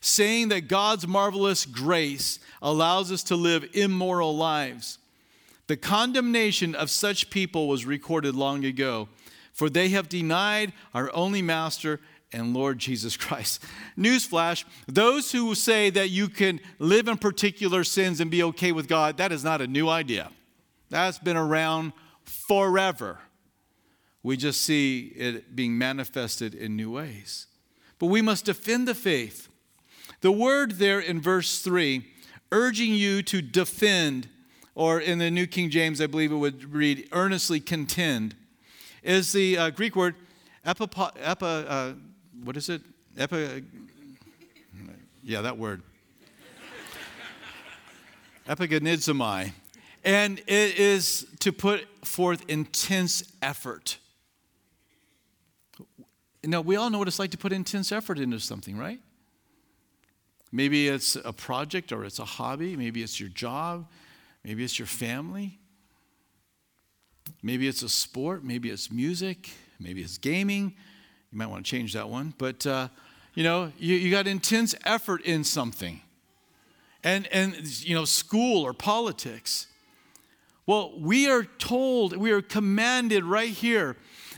[0.01, 4.99] saying that God's marvelous grace allows us to live immoral lives.
[5.67, 9.09] The condemnation of such people was recorded long ago,
[9.53, 12.01] for they have denied our only master
[12.33, 13.63] and Lord Jesus Christ.
[13.99, 18.89] Newsflash those who say that you can live in particular sins and be okay with
[18.89, 20.31] God, that is not a new idea.
[20.91, 21.93] That's been around
[22.25, 23.19] forever.
[24.23, 27.47] We just see it being manifested in new ways.
[27.99, 29.49] But we must defend the faith.
[30.21, 32.05] The word there in verse 3,
[32.53, 34.29] urging you to defend,
[34.75, 38.35] or in the New King James, I believe it would read, earnestly contend.
[39.03, 40.17] is the uh, Greek word
[40.67, 41.93] epipo, epi, uh,
[42.45, 42.83] what is it?
[43.17, 43.65] Epi,
[45.23, 45.83] yeah, that word.
[48.49, 49.53] Epigonizomai.
[50.05, 53.99] And it is to put forth intense effort.
[56.43, 58.99] Now, we all know what it's like to put intense effort into something, right?
[60.53, 62.77] Maybe it's a project or it's a hobby.
[62.77, 63.89] Maybe it's your job.
[64.43, 65.59] Maybe it's your family.
[67.43, 68.43] Maybe it's a sport.
[68.43, 69.51] Maybe it's music.
[69.79, 70.75] Maybe it's gaming.
[71.31, 72.35] You might want to change that one.
[72.39, 72.89] But, uh,
[73.35, 76.01] you know, you, you got intense effort in something.
[77.05, 79.67] And, and, you know, school or politics.
[80.71, 83.97] Well, we are told, we are commanded right here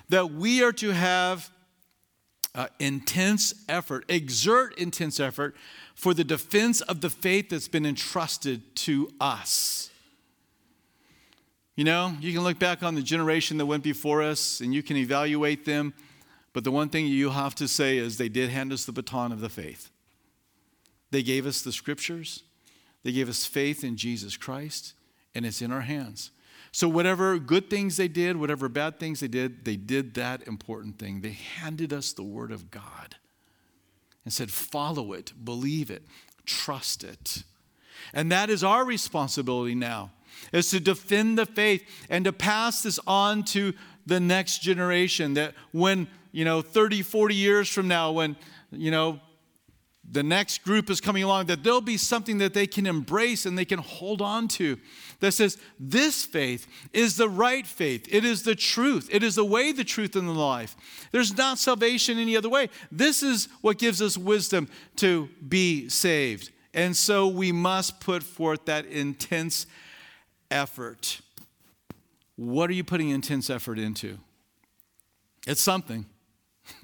[0.08, 1.50] that we are to have
[2.54, 5.54] uh, intense effort, exert intense effort
[5.94, 9.90] for the defense of the faith that's been entrusted to us.
[11.76, 14.82] You know, you can look back on the generation that went before us and you
[14.82, 15.92] can evaluate them,
[16.54, 19.32] but the one thing you have to say is they did hand us the baton
[19.32, 19.90] of the faith.
[21.10, 22.42] They gave us the scriptures,
[23.02, 24.94] they gave us faith in Jesus Christ,
[25.34, 26.30] and it's in our hands.
[26.74, 30.98] So, whatever good things they did, whatever bad things they did, they did that important
[30.98, 31.20] thing.
[31.20, 33.16] They handed us the Word of God
[34.24, 36.02] and said, Follow it, believe it,
[36.46, 37.42] trust it.
[38.14, 40.12] And that is our responsibility now,
[40.52, 43.74] is to defend the faith and to pass this on to
[44.06, 45.34] the next generation.
[45.34, 48.36] That when, you know, 30, 40 years from now, when,
[48.70, 49.20] you know,
[50.12, 53.56] the next group is coming along, that there'll be something that they can embrace and
[53.56, 54.78] they can hold on to
[55.20, 58.06] that says, This faith is the right faith.
[58.10, 59.08] It is the truth.
[59.10, 60.76] It is the way, the truth, and the life.
[61.12, 62.68] There's not salvation any other way.
[62.90, 66.50] This is what gives us wisdom to be saved.
[66.74, 69.66] And so we must put forth that intense
[70.50, 71.22] effort.
[72.36, 74.18] What are you putting intense effort into?
[75.46, 76.06] It's something.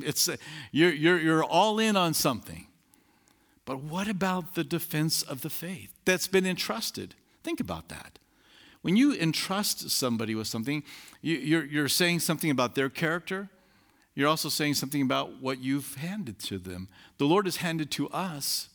[0.00, 0.28] It's,
[0.72, 2.66] you're, you're, you're all in on something.
[3.68, 7.14] But what about the defense of the faith that's been entrusted?
[7.44, 8.18] Think about that.
[8.80, 10.82] When you entrust somebody with something,
[11.20, 13.50] you're, you're saying something about their character.
[14.14, 16.88] You're also saying something about what you've handed to them.
[17.18, 18.70] The Lord has handed to us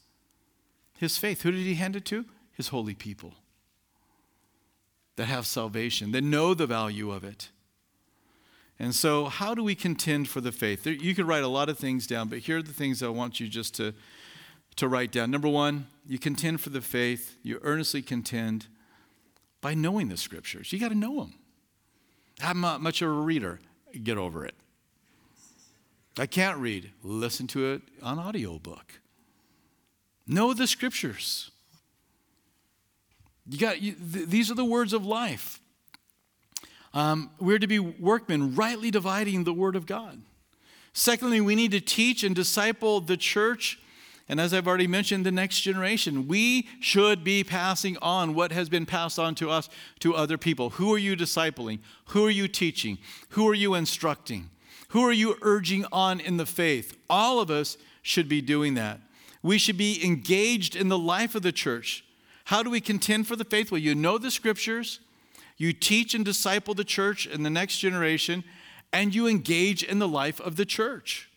[0.99, 1.41] his faith.
[1.41, 2.25] Who did he hand it to?
[2.51, 3.33] His holy people
[5.15, 7.49] that have salvation, that know the value of it.
[8.77, 10.85] And so, how do we contend for the faith?
[10.85, 13.39] You could write a lot of things down, but here are the things I want
[13.39, 13.95] you just to,
[14.75, 15.31] to write down.
[15.31, 18.67] Number one, you contend for the faith, you earnestly contend
[19.61, 20.73] by knowing the scriptures.
[20.73, 21.35] You got to know them.
[22.41, 23.59] I'm not much of a reader.
[24.03, 24.55] Get over it.
[26.17, 26.91] I can't read.
[27.01, 28.99] Listen to it on audiobook.
[30.27, 31.51] Know the scriptures.
[33.47, 35.59] You got you, th- these are the words of life.
[36.93, 40.21] Um, we're to be workmen, rightly dividing the word of God.
[40.93, 43.79] Secondly, we need to teach and disciple the church
[44.29, 46.27] and as I've already mentioned, the next generation.
[46.27, 50.71] We should be passing on what has been passed on to us to other people.
[50.71, 51.79] Who are you discipling?
[52.07, 52.99] Who are you teaching?
[53.29, 54.49] Who are you instructing?
[54.89, 56.97] Who are you urging on in the faith?
[57.09, 58.99] All of us should be doing that.
[59.41, 62.05] We should be engaged in the life of the church.
[62.45, 63.71] How do we contend for the faith?
[63.71, 64.99] Well, you know the scriptures,
[65.57, 68.43] you teach and disciple the church and the next generation,
[68.91, 71.29] and you engage in the life of the church.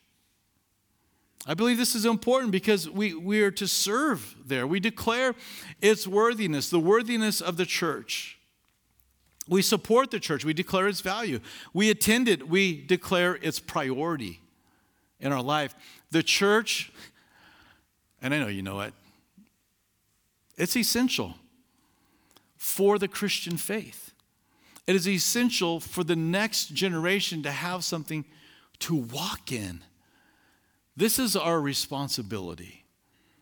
[1.47, 4.67] I believe this is important because we, we are to serve there.
[4.67, 5.35] We declare
[5.81, 8.39] its worthiness, the worthiness of the church.
[9.49, 11.39] We support the church, we declare its value.
[11.73, 14.41] We attend it, we declare its priority
[15.21, 15.75] in our life.
[16.11, 16.91] The church,
[18.21, 18.93] and I know you know it,
[20.57, 21.35] it's essential
[22.57, 24.13] for the Christian faith.
[24.89, 28.25] It is essential for the next generation to have something
[28.81, 29.83] to walk in
[30.97, 32.85] this is our responsibility.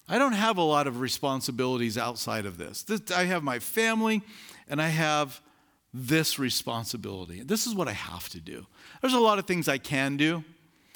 [0.08, 2.82] I don't have a lot of responsibilities outside of this.
[2.82, 3.10] this.
[3.10, 4.22] I have my family
[4.68, 5.40] and I have
[5.94, 7.42] this responsibility.
[7.42, 8.66] This is what I have to do.
[9.00, 10.44] There's a lot of things I can do,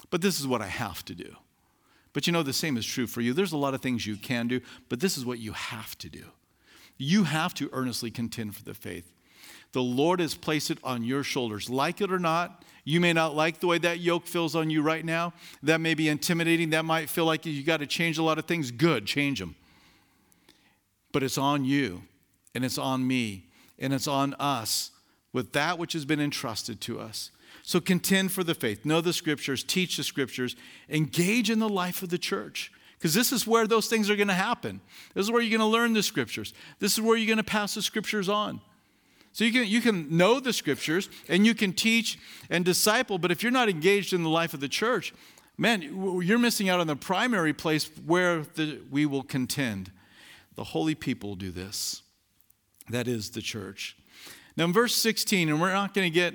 [0.09, 1.35] but this is what I have to do.
[2.13, 3.33] But you know, the same is true for you.
[3.33, 6.09] There's a lot of things you can do, but this is what you have to
[6.09, 6.25] do.
[6.97, 9.13] You have to earnestly contend for the faith.
[9.71, 11.69] The Lord has placed it on your shoulders.
[11.69, 14.81] Like it or not, you may not like the way that yoke feels on you
[14.81, 15.31] right now.
[15.61, 16.71] That may be intimidating.
[16.71, 18.71] That might feel like you got to change a lot of things.
[18.71, 19.53] Good, change them.
[21.11, 22.01] But it's on you,
[22.55, 23.45] and it's on me,
[23.77, 24.89] and it's on us
[25.33, 27.29] with that which has been entrusted to us.
[27.61, 30.55] So contend for the faith, know the scriptures, teach the scriptures,
[30.89, 32.71] engage in the life of the church.
[32.97, 34.81] Because this is where those things are going to happen.
[35.13, 36.55] This is where you're going to learn the scriptures.
[36.79, 38.61] This is where you're going to pass the scriptures on.
[39.31, 43.31] So you can, you can know the scriptures and you can teach and disciple, but
[43.31, 45.13] if you're not engaged in the life of the church,
[45.57, 45.81] man,
[46.23, 49.91] you're missing out on the primary place where the, we will contend.
[50.55, 52.01] The holy people do this.
[52.89, 53.95] That is the church.
[54.57, 56.33] Now, in verse 16, and we're not going to get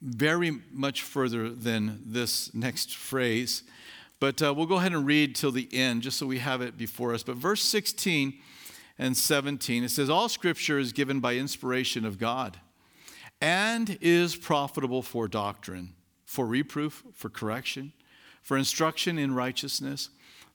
[0.00, 3.64] very much further than this next phrase,
[4.20, 6.76] but uh, we'll go ahead and read till the end just so we have it
[6.76, 7.22] before us.
[7.22, 8.34] But verse 16
[8.98, 12.58] and 17, it says, All scripture is given by inspiration of God
[13.40, 17.92] and is profitable for doctrine, for reproof, for correction,
[18.42, 20.10] for instruction in righteousness,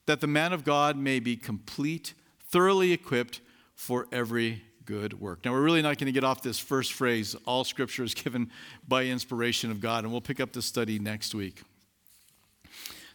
[0.05, 2.13] that the man of God may be complete,
[2.49, 3.39] thoroughly equipped
[3.75, 5.45] for every good work.
[5.45, 8.51] Now, we're really not going to get off this first phrase, all scripture is given
[8.87, 11.61] by inspiration of God, and we'll pick up the study next week.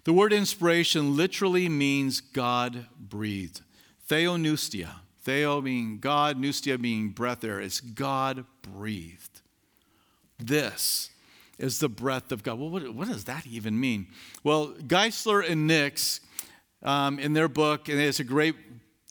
[0.05, 3.61] The word inspiration literally means God breathed.
[4.09, 5.01] Theopneustia.
[5.29, 7.61] Theo being God, pneustia being breath there.
[7.61, 9.43] It's God breathed.
[10.39, 11.11] This
[11.59, 12.59] is the breath of God.
[12.59, 14.07] Well, what, what does that even mean?
[14.43, 16.21] Well, Geisler and Nix,
[16.83, 18.57] um, in their book, and it's a great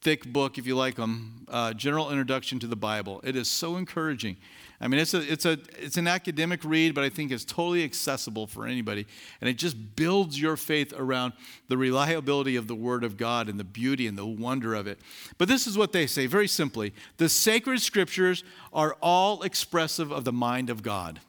[0.08, 3.20] thick book if you like them, uh, General Introduction to the Bible.
[3.26, 4.38] It is so encouraging.
[4.80, 7.84] I mean, it's, a, it's, a, it's an academic read, but I think it's totally
[7.84, 9.06] accessible for anybody.
[9.42, 11.34] And it just builds your faith around
[11.68, 14.98] the reliability of the Word of God and the beauty and the wonder of it.
[15.38, 20.24] But this is what they say very simply the sacred scriptures are all expressive of
[20.24, 21.20] the mind of God.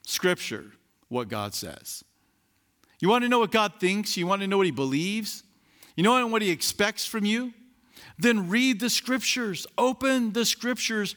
[0.00, 0.72] Scripture,
[1.08, 2.02] what God says.
[3.00, 4.16] You want to know what God thinks?
[4.16, 5.42] You want to know what He believes?
[5.94, 7.52] You know what He expects from you?
[8.18, 9.66] Then read the scriptures.
[9.76, 11.16] Open the scriptures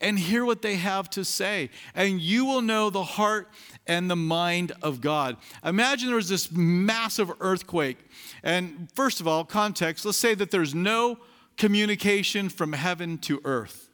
[0.00, 1.70] and hear what they have to say.
[1.94, 3.48] And you will know the heart
[3.86, 5.36] and the mind of God.
[5.64, 7.98] Imagine there was this massive earthquake.
[8.42, 11.18] And first of all, context, let's say that there's no
[11.56, 13.88] communication from heaven to earth.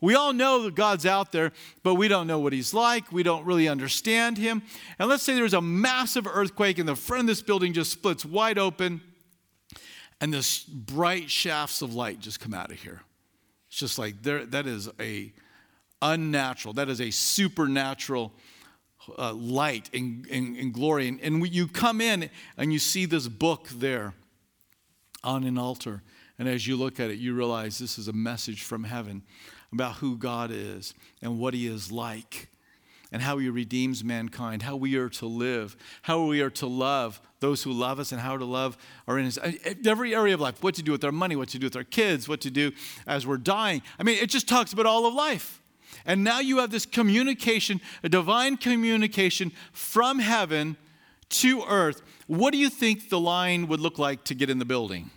[0.00, 3.10] We all know that God's out there, but we don't know what He's like.
[3.10, 4.62] We don't really understand Him.
[4.98, 8.24] And let's say there's a massive earthquake and the front of this building just splits
[8.24, 9.00] wide open
[10.24, 13.02] and this bright shafts of light just come out of here.
[13.68, 15.34] It's just like there, that is a
[16.00, 18.32] unnatural, that is a supernatural
[19.18, 21.08] uh, light and, and, and, glory.
[21.08, 24.14] And, and you come in and you see this book there
[25.22, 26.02] on an altar.
[26.38, 29.24] And as you look at it, you realize this is a message from heaven
[29.74, 32.48] about who God is and what He is like
[33.14, 37.20] and how He redeems mankind, how we are to live, how we are to love
[37.38, 39.38] those who love us, and how to love our enemies.
[39.86, 41.84] Every area of life, what to do with our money, what to do with our
[41.84, 42.72] kids, what to do
[43.06, 43.82] as we're dying.
[44.00, 45.62] I mean, it just talks about all of life.
[46.04, 50.76] And now you have this communication, a divine communication from heaven
[51.28, 52.02] to earth.
[52.26, 55.10] What do you think the line would look like to get in the building?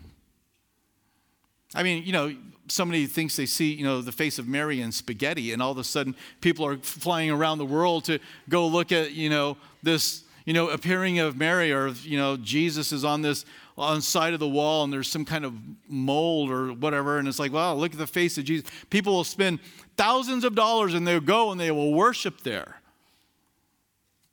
[1.73, 2.35] I mean, you know,
[2.67, 5.77] somebody thinks they see, you know, the face of Mary in spaghetti, and all of
[5.77, 10.23] a sudden people are flying around the world to go look at, you know, this,
[10.45, 13.45] you know, appearing of Mary, or you know, Jesus is on this
[13.77, 15.53] on side of the wall, and there's some kind of
[15.87, 18.69] mold or whatever, and it's like, wow, look at the face of Jesus.
[18.89, 19.59] People will spend
[19.97, 22.81] thousands of dollars, and they'll go and they will worship there.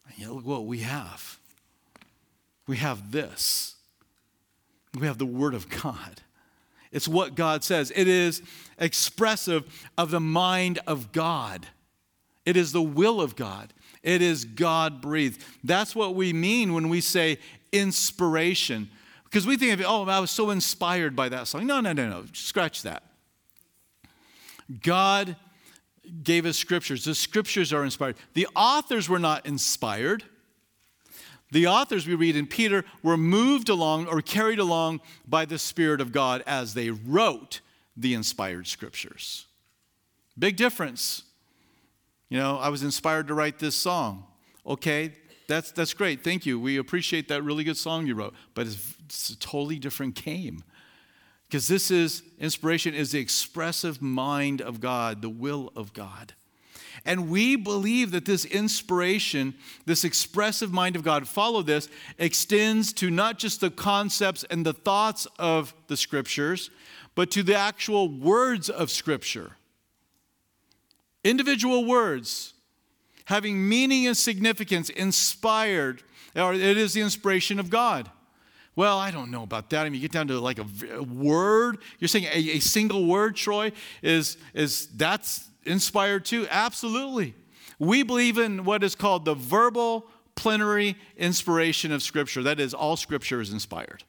[0.09, 1.39] And yet, look what we have.
[2.67, 3.75] We have this.
[4.99, 6.23] We have the Word of God.
[6.95, 7.93] It's what God says.
[7.95, 8.41] It is
[8.79, 11.67] expressive of the mind of God.
[12.47, 13.75] It is the will of God.
[14.05, 15.43] It is God breathed.
[15.65, 17.39] That's what we mean when we say
[17.73, 18.89] inspiration.
[19.25, 21.67] Because we think of, oh, I was so inspired by that song.
[21.67, 22.25] No, no, no, no.
[22.33, 23.03] Scratch that.
[24.81, 25.35] God
[26.23, 27.05] gave us scriptures.
[27.05, 28.17] The scriptures are inspired.
[28.35, 30.23] The authors were not inspired.
[31.55, 36.01] The authors we read in Peter were moved along or carried along by the Spirit
[36.01, 37.61] of God as they wrote
[37.97, 39.47] the inspired scriptures.
[40.37, 41.23] Big difference.
[42.29, 44.25] You know, I was inspired to write this song.
[44.67, 45.13] Okay,
[45.47, 46.25] that's, that's great.
[46.25, 46.59] Thank you.
[46.59, 48.35] We appreciate that really good song you wrote.
[48.55, 50.65] But it's, it's a totally different game.
[51.47, 56.33] Because this is, inspiration is the expressive mind of God, the will of God.
[57.05, 61.89] And we believe that this inspiration, this expressive mind of God, follow this,
[62.19, 66.71] extends to not just the concepts and the thoughts of the scriptures,
[67.15, 69.53] but to the actual words of scripture.
[71.23, 72.55] Individual words
[73.27, 76.03] having meaning and significance, inspired,
[76.37, 78.11] or it is the inspiration of God.
[78.77, 79.87] Well, I don't know about that.
[79.87, 81.79] I mean, you get down to like a, a word.
[82.01, 83.71] You're saying a, a, single word, Troy,
[84.03, 86.47] is, is that's inspired too?
[86.51, 87.35] Absolutely.
[87.79, 92.43] We believe in what is called the verbal plenary inspiration of Scripture.
[92.43, 94.05] That is, all Scripture is inspired.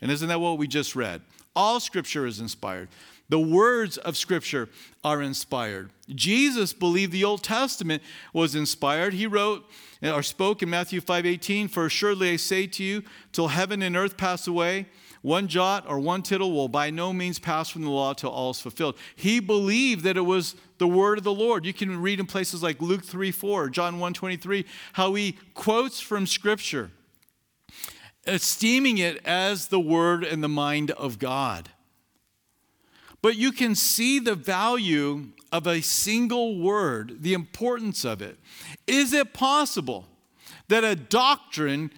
[0.00, 1.22] And isn't that what we just read?
[1.56, 2.88] All scripture is inspired.
[3.28, 4.68] The words of Scripture
[5.04, 5.90] are inspired.
[6.08, 9.12] Jesus believed the Old Testament was inspired.
[9.12, 9.68] He wrote
[10.02, 14.16] or spoke in Matthew 5:18, "For assuredly I say to you, till heaven and earth
[14.16, 14.86] pass away,
[15.22, 18.50] one jot or one tittle will by no means pass from the law till all
[18.50, 21.64] is fulfilled." He believed that it was the word of the Lord.
[21.64, 24.64] You can read in places like Luke 3 4, John 1 23,
[24.94, 26.90] how he quotes from Scripture,
[28.26, 31.70] esteeming it as the word and the mind of God.
[33.20, 38.38] But you can see the value of a single word, the importance of it.
[38.86, 40.06] Is it possible
[40.68, 41.90] that a doctrine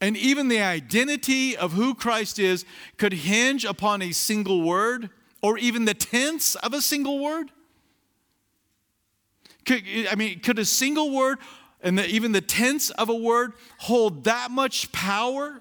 [0.00, 2.64] and even the identity of who Christ is
[2.96, 5.10] could hinge upon a single word
[5.42, 7.50] or even the tense of a single word?
[9.66, 11.38] Could, I mean, could a single word
[11.82, 15.60] and the, even the tense of a word hold that much power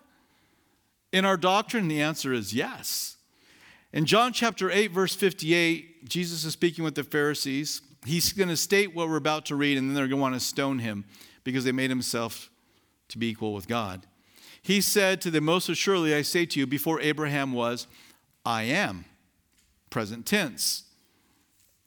[1.11, 1.87] in our doctrine?
[1.87, 3.17] The answer is yes.
[3.91, 7.81] In John chapter 8, verse 58, Jesus is speaking with the Pharisees.
[8.05, 10.35] He's going to state what we're about to read, and then they're going to want
[10.35, 11.05] to stone him
[11.43, 12.49] because they made himself
[13.09, 14.05] to be equal with God.
[14.69, 17.87] He said to them, Most assuredly, I say to you, before Abraham was,
[18.45, 19.05] I am.
[19.89, 20.83] Present tense.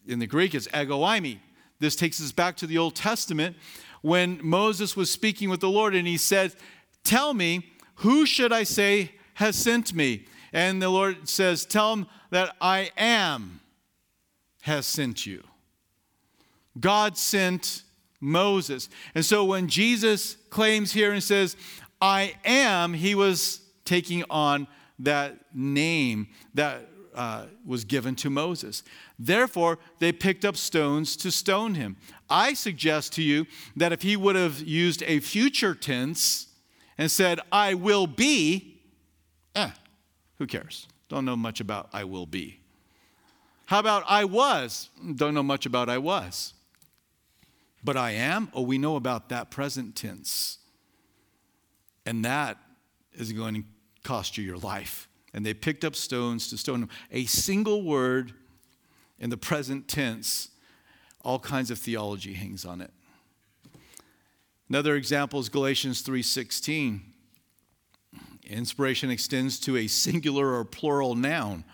[0.04, 1.38] In the Greek, it's ego eimi.
[1.78, 3.54] This takes us back to the Old Testament
[4.00, 6.56] when Moses was speaking with the Lord and he said,
[7.04, 10.26] Tell me, who should I say has sent me?
[10.52, 13.60] And the Lord says, Tell him that I am
[14.62, 15.44] has sent you.
[16.80, 17.84] God sent
[18.22, 18.88] Moses.
[19.16, 21.56] And so when Jesus claims here and says,
[22.02, 24.66] I am, he was taking on
[24.98, 28.82] that name that uh, was given to Moses.
[29.18, 31.96] Therefore, they picked up stones to stone him.
[32.28, 33.46] I suggest to you
[33.76, 36.48] that if he would have used a future tense
[36.98, 38.80] and said, I will be,
[39.54, 39.70] eh,
[40.38, 40.88] who cares?
[41.08, 42.58] Don't know much about I will be.
[43.66, 44.90] How about I was?
[45.14, 46.54] Don't know much about I was.
[47.84, 48.50] But I am?
[48.54, 50.58] Oh, we know about that present tense.
[52.04, 52.58] And that
[53.12, 53.62] is going to
[54.02, 55.08] cost you your life.
[55.34, 56.88] And they picked up stones to stone him.
[57.10, 58.32] A single word
[59.18, 60.50] in the present tense,
[61.22, 62.90] all kinds of theology hangs on it.
[64.68, 67.02] Another example is Galatians 3:16.
[68.44, 71.64] Inspiration extends to a singular or plural noun.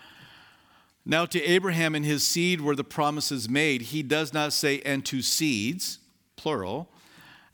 [1.04, 3.82] Now, to Abraham and his seed were the promises made.
[3.82, 6.00] He does not say, and to seeds,
[6.36, 6.92] plural,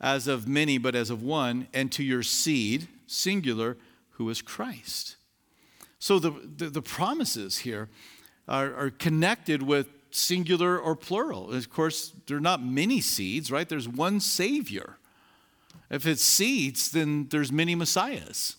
[0.05, 3.75] as of many, but as of one, and to your seed, singular,
[4.11, 5.15] who is Christ.
[5.97, 7.89] So the, the, the promises here
[8.47, 11.51] are, are connected with singular or plural.
[11.51, 13.67] Of course, there are not many seeds, right?
[13.67, 14.97] There's one Savior.
[15.89, 18.57] If it's seeds, then there's many Messiahs.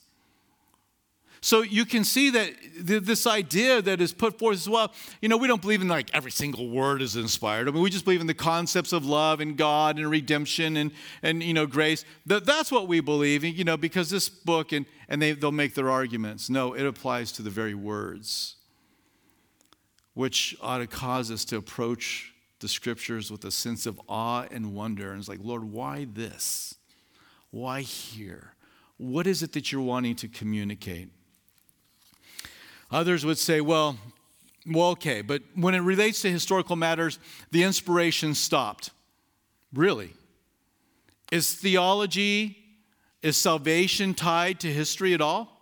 [1.46, 4.92] So you can see that this idea that is put forth as well,
[5.22, 7.68] you know, we don't believe in like every single word is inspired.
[7.68, 10.90] I mean, we just believe in the concepts of love and God and redemption and,
[11.22, 12.04] and you know, grace.
[12.26, 15.88] That's what we believe, you know, because this book, and, and they, they'll make their
[15.88, 16.50] arguments.
[16.50, 18.56] No, it applies to the very words,
[20.14, 24.74] which ought to cause us to approach the scriptures with a sense of awe and
[24.74, 25.12] wonder.
[25.12, 26.74] And it's like, Lord, why this?
[27.52, 28.54] Why here?
[28.96, 31.10] What is it that you're wanting to communicate?
[32.90, 33.98] Others would say, well,
[34.66, 37.18] well, okay, but when it relates to historical matters,
[37.52, 38.90] the inspiration stopped.
[39.72, 40.12] Really?
[41.30, 42.56] Is theology,
[43.22, 45.60] is salvation tied to history at all?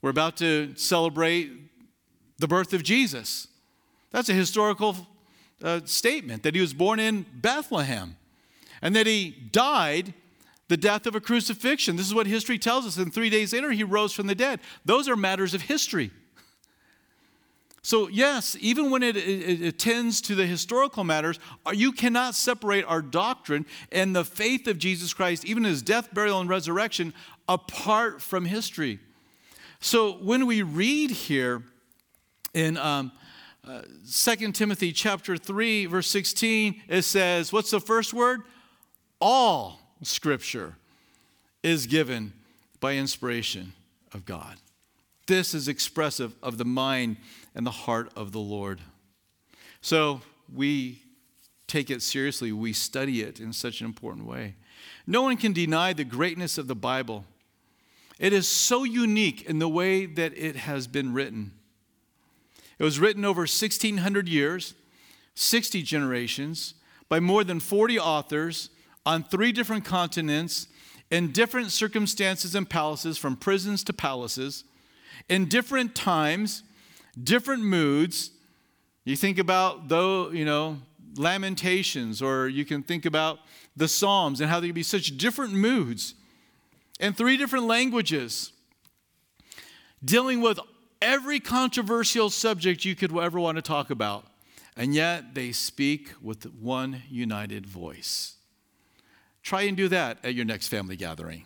[0.00, 1.50] We're about to celebrate
[2.38, 3.48] the birth of Jesus.
[4.10, 4.96] That's a historical
[5.62, 8.16] uh, statement that he was born in Bethlehem
[8.82, 10.14] and that he died
[10.68, 11.96] the death of a crucifixion.
[11.96, 12.96] This is what history tells us.
[12.96, 14.60] And three days later, he rose from the dead.
[14.84, 16.10] Those are matters of history.
[17.82, 22.84] So, yes, even when it, it, it, to the historical matters, uh, you cannot separate
[22.84, 27.14] our doctrine and the faith of Jesus Christ, even his death, burial, and resurrection,
[27.48, 28.98] apart from history.
[29.78, 31.62] So, when we read here
[32.54, 33.12] in um,
[33.64, 38.40] uh, 2 Timothy chapter 3, verse 16, it says, What's the first word?
[39.20, 40.74] All Scripture
[41.62, 42.32] is given
[42.80, 43.72] by inspiration
[44.12, 44.56] of God.
[45.26, 47.16] This is expressive of the mind
[47.54, 48.80] and the heart of the Lord.
[49.80, 50.20] So
[50.54, 51.02] we
[51.66, 54.54] take it seriously, we study it in such an important way.
[55.06, 57.24] No one can deny the greatness of the Bible.
[58.18, 61.52] It is so unique in the way that it has been written.
[62.78, 64.74] It was written over 1,600 years,
[65.34, 66.74] 60 generations,
[67.08, 68.70] by more than 40 authors
[69.06, 70.66] on three different continents
[71.10, 74.64] in different circumstances and palaces, from prisons to palaces.
[75.28, 76.62] in different times,
[77.22, 78.30] different moods.
[79.04, 80.78] You think about though, you know,
[81.16, 83.38] lamentations, or you can think about
[83.76, 86.14] the Psalms and how they can be such different moods
[87.00, 88.52] in three different languages,
[90.04, 90.58] dealing with
[91.00, 94.26] every controversial subject you could ever want to talk about.
[94.76, 98.36] And yet they speak with one united voice.
[99.46, 101.44] Try and do that at your next family gathering.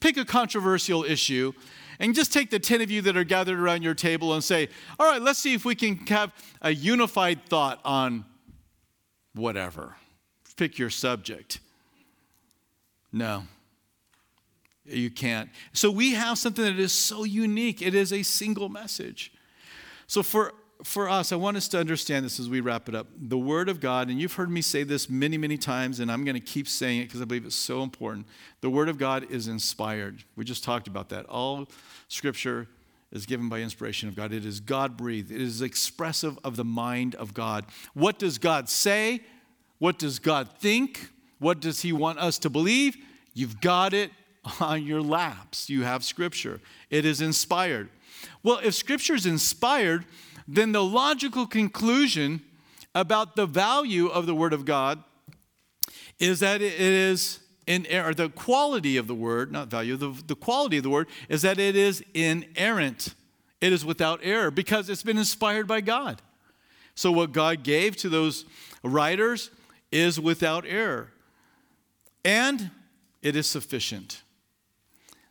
[0.00, 1.52] Pick a controversial issue
[1.98, 4.70] and just take the 10 of you that are gathered around your table and say,
[4.98, 6.32] All right, let's see if we can have
[6.62, 8.24] a unified thought on
[9.34, 9.96] whatever.
[10.56, 11.60] Pick your subject.
[13.12, 13.42] No,
[14.86, 15.50] you can't.
[15.74, 17.82] So we have something that is so unique.
[17.82, 19.30] It is a single message.
[20.06, 20.54] So for
[20.84, 23.08] for us, I want us to understand this as we wrap it up.
[23.16, 26.24] The Word of God, and you've heard me say this many, many times, and I'm
[26.24, 28.26] going to keep saying it because I believe it's so important.
[28.60, 30.22] The Word of God is inspired.
[30.36, 31.26] We just talked about that.
[31.26, 31.68] All
[32.06, 32.68] Scripture
[33.10, 36.64] is given by inspiration of God, it is God breathed, it is expressive of the
[36.64, 37.64] mind of God.
[37.94, 39.20] What does God say?
[39.78, 41.10] What does God think?
[41.38, 42.96] What does He want us to believe?
[43.34, 44.10] You've got it
[44.60, 45.68] on your laps.
[45.68, 46.60] You have Scripture,
[46.90, 47.88] it is inspired.
[48.42, 50.04] Well, if Scripture is inspired,
[50.48, 52.42] then the logical conclusion
[52.94, 55.04] about the value of the Word of God
[56.18, 60.34] is that it is in, or the quality of the Word, not value, the, the
[60.34, 63.14] quality of the Word is that it is inerrant.
[63.60, 66.22] It is without error because it's been inspired by God.
[66.94, 68.46] So, what God gave to those
[68.82, 69.50] writers
[69.92, 71.12] is without error.
[72.24, 72.70] And
[73.22, 74.22] it is sufficient.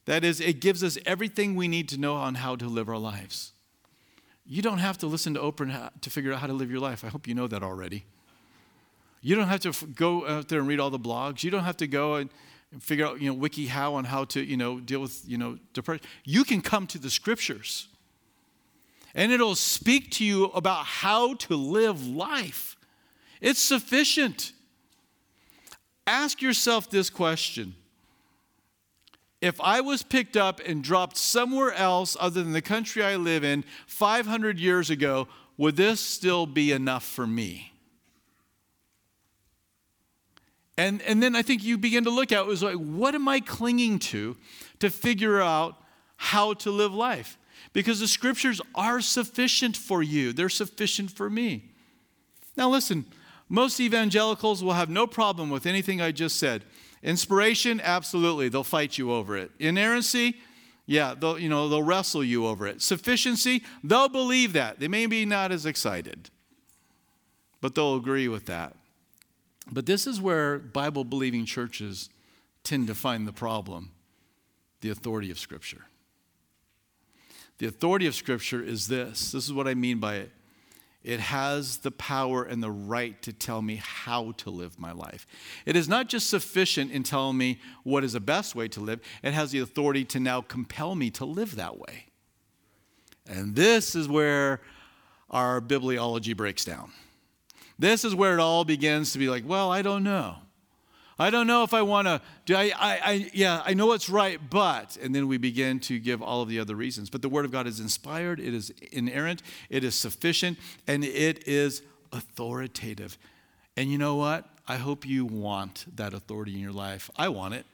[0.05, 2.97] That is, it gives us everything we need to know on how to live our
[2.97, 3.51] lives.
[4.48, 7.04] You don't have to listen to Oprah to figure out how to live your life.
[7.04, 8.06] I hope you know that already.
[9.22, 11.43] You don't have to go out there and read all the blogs.
[11.43, 12.30] You don't have to go and
[12.80, 16.06] figure out, you know, WikiHow on how to, you know, deal with, you know, depression.
[16.24, 17.88] You can come to the scriptures.
[19.14, 22.78] And it'll speak to you about how to live life.
[23.41, 24.54] It's sufficient.
[26.06, 27.76] Ask yourself this question
[29.42, 33.44] if I was picked up and dropped somewhere else other than the country I live
[33.44, 35.28] in 500 years ago,
[35.58, 37.74] would this still be enough for me?
[40.78, 43.28] And, and then I think you begin to look at it was like, what am
[43.28, 44.38] I clinging to
[44.80, 45.76] to figure out
[46.18, 47.38] how to live life?
[47.74, 51.72] Because the scriptures are sufficient for you, they're sufficient for me.
[52.56, 53.06] Now, listen,
[53.50, 56.64] most evangelicals will have no problem with anything I just said.
[57.04, 59.52] Inspiration, absolutely, they'll fight you over it.
[59.60, 60.38] Inerrancy,
[60.86, 62.82] yeah, they'll, you know, they'll wrestle you over it.
[62.82, 64.80] Sufficiency, they'll believe that.
[64.80, 66.30] They may be not as excited,
[67.62, 68.76] but they'll agree with that.
[69.72, 72.10] But this is where Bible believing churches
[72.64, 73.91] tend to find the problem
[74.82, 75.86] the authority of Scripture.
[77.58, 80.32] The authority of Scripture is this this is what I mean by it
[81.08, 85.26] it has the power and the right to tell me how to live my life.
[85.66, 88.99] It is not just sufficient in telling me what is the best way to live,
[89.24, 92.08] it has the authority to now compel me to live that way.
[93.26, 94.60] And this is where
[95.30, 96.91] our bibliology breaks down.
[97.80, 100.36] This is where it all begins to be like, well, I don't know.
[101.20, 104.09] I don't know if I want to do I, I, I yeah, I know it's
[104.09, 107.09] right, but and then we begin to give all of the other reasons.
[107.09, 111.47] But the word of God is inspired, it is inerrant, it is sufficient, and it
[111.47, 113.18] is authoritative.
[113.76, 114.47] And you know what?
[114.68, 117.09] I hope you want that authority in your life.
[117.15, 117.65] I want it.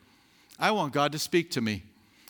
[0.59, 1.83] I want God to speak to me.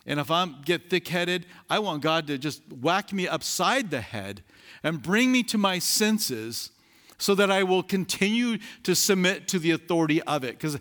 [0.05, 4.01] And if I get thick headed, I want God to just whack me upside the
[4.01, 4.41] head
[4.83, 6.71] and bring me to my senses
[7.17, 10.57] so that I will continue to submit to the authority of it.
[10.57, 10.77] Because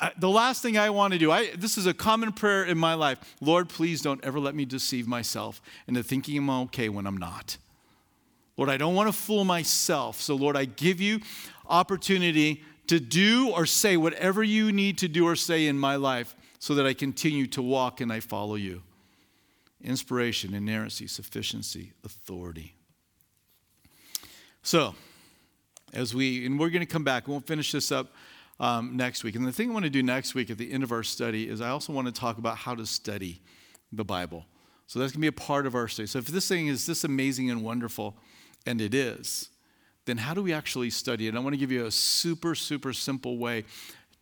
[0.00, 2.78] uh, the last thing I want to do, I, this is a common prayer in
[2.78, 7.06] my life Lord, please don't ever let me deceive myself into thinking I'm okay when
[7.06, 7.58] I'm not.
[8.56, 10.20] Lord, I don't want to fool myself.
[10.20, 11.20] So, Lord, I give you
[11.68, 16.34] opportunity to do or say whatever you need to do or say in my life
[16.58, 18.82] so that I continue to walk and I follow you.
[19.82, 22.74] Inspiration, inerrancy, sufficiency, authority.
[24.62, 24.94] So,
[25.92, 28.12] as we, and we're going to come back, we won't finish this up
[28.58, 29.34] um, next week.
[29.34, 31.48] And the thing I want to do next week at the end of our study
[31.48, 33.40] is I also want to talk about how to study
[33.92, 34.44] the Bible.
[34.86, 36.06] So that's going to be a part of our study.
[36.06, 38.16] So if this thing is this amazing and wonderful,
[38.66, 39.50] and it is,
[40.04, 41.34] then how do we actually study it?
[41.34, 43.64] I want to give you a super, super simple way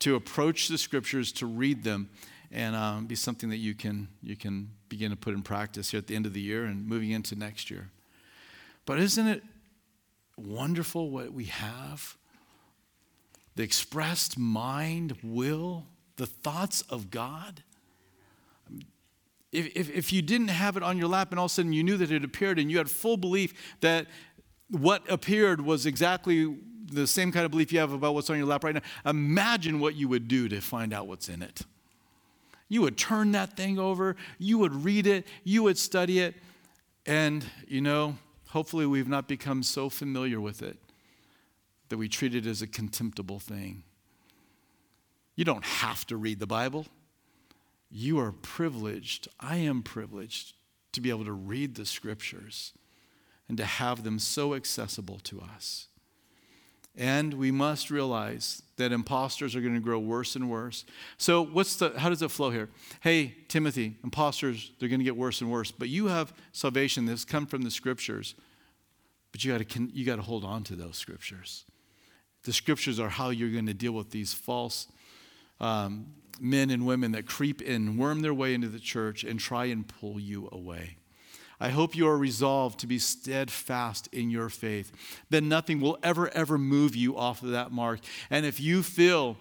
[0.00, 2.10] to approach the scriptures, to read them,
[2.52, 5.98] and um, be something that you can, you can begin to put in practice here
[5.98, 7.90] at the end of the year and moving into next year.
[8.86, 9.42] But isn't it
[10.38, 12.16] wonderful what we have?
[13.56, 15.86] The expressed mind, will,
[16.16, 17.62] the thoughts of God.
[19.52, 21.72] if, if, if you didn't have it on your lap and all of a sudden
[21.72, 24.06] you knew that it appeared and you had full belief that
[24.70, 26.56] what appeared was exactly
[26.92, 29.80] the same kind of belief you have about what's on your lap right now, imagine
[29.80, 31.62] what you would do to find out what's in it.
[32.68, 36.34] You would turn that thing over, you would read it, you would study it,
[37.06, 38.16] and you know,
[38.48, 40.78] hopefully we've not become so familiar with it
[41.88, 43.82] that we treat it as a contemptible thing.
[45.34, 46.86] You don't have to read the Bible.
[47.90, 49.28] You are privileged.
[49.40, 50.54] I am privileged
[50.92, 52.72] to be able to read the scriptures
[53.48, 55.88] and to have them so accessible to us.
[56.98, 60.84] And we must realize that imposters are going to grow worse and worse.
[61.16, 62.68] So, what's the, how does it flow here?
[63.00, 65.70] Hey, Timothy, imposters, they're going to get worse and worse.
[65.70, 68.34] But you have salvation that's come from the scriptures.
[69.30, 71.64] But you got to you got to hold on to those scriptures.
[72.42, 74.88] The scriptures are how you're going to deal with these false
[75.60, 76.06] um,
[76.40, 79.86] men and women that creep in, worm their way into the church, and try and
[79.86, 80.96] pull you away.
[81.60, 84.92] I hope you are resolved to be steadfast in your faith.
[85.28, 88.00] Then nothing will ever, ever move you off of that mark.
[88.30, 89.36] And if you feel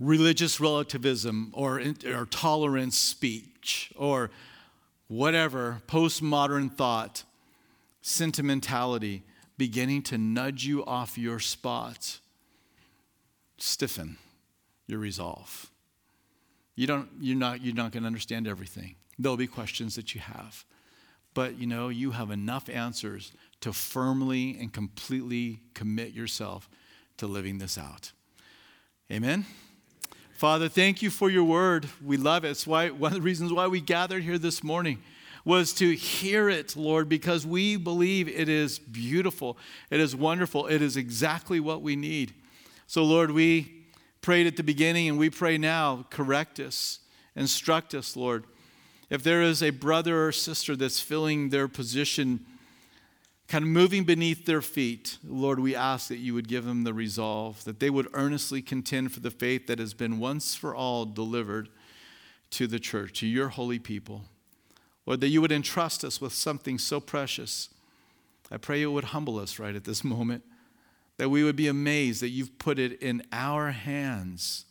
[0.00, 4.30] religious relativism or, or tolerance speech or
[5.08, 7.24] whatever, postmodern thought,
[8.00, 9.24] sentimentality
[9.58, 12.20] beginning to nudge you off your spot,
[13.58, 14.16] stiffen
[14.86, 15.70] your resolve.
[16.76, 18.94] You don't, you're not, you're not going to understand everything.
[19.18, 20.64] There'll be questions that you have.
[21.38, 23.30] But you know, you have enough answers
[23.60, 26.68] to firmly and completely commit yourself
[27.18, 28.10] to living this out.
[29.08, 29.46] Amen.
[30.32, 31.88] Father, thank you for your word.
[32.04, 32.48] We love it.
[32.48, 34.98] It's why one of the reasons why we gathered here this morning
[35.44, 39.58] was to hear it, Lord, because we believe it is beautiful.
[39.90, 40.66] It is wonderful.
[40.66, 42.34] It is exactly what we need.
[42.88, 43.84] So, Lord, we
[44.22, 46.98] prayed at the beginning and we pray now, correct us,
[47.36, 48.44] instruct us, Lord.
[49.10, 52.44] If there is a brother or sister that's filling their position,
[53.46, 56.92] kind of moving beneath their feet, Lord, we ask that you would give them the
[56.92, 61.06] resolve, that they would earnestly contend for the faith that has been once for all
[61.06, 61.70] delivered
[62.50, 64.24] to the church, to your holy people.
[65.06, 67.70] Lord, that you would entrust us with something so precious.
[68.50, 70.44] I pray it would humble us right at this moment,
[71.16, 74.66] that we would be amazed that you've put it in our hands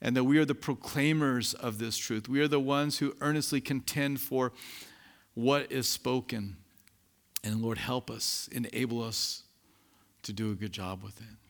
[0.00, 2.28] and that we are the proclaimers of this truth.
[2.28, 4.52] We are the ones who earnestly contend for
[5.34, 6.56] what is spoken.
[7.42, 9.44] And Lord, help us, enable us
[10.22, 11.47] to do a good job with it.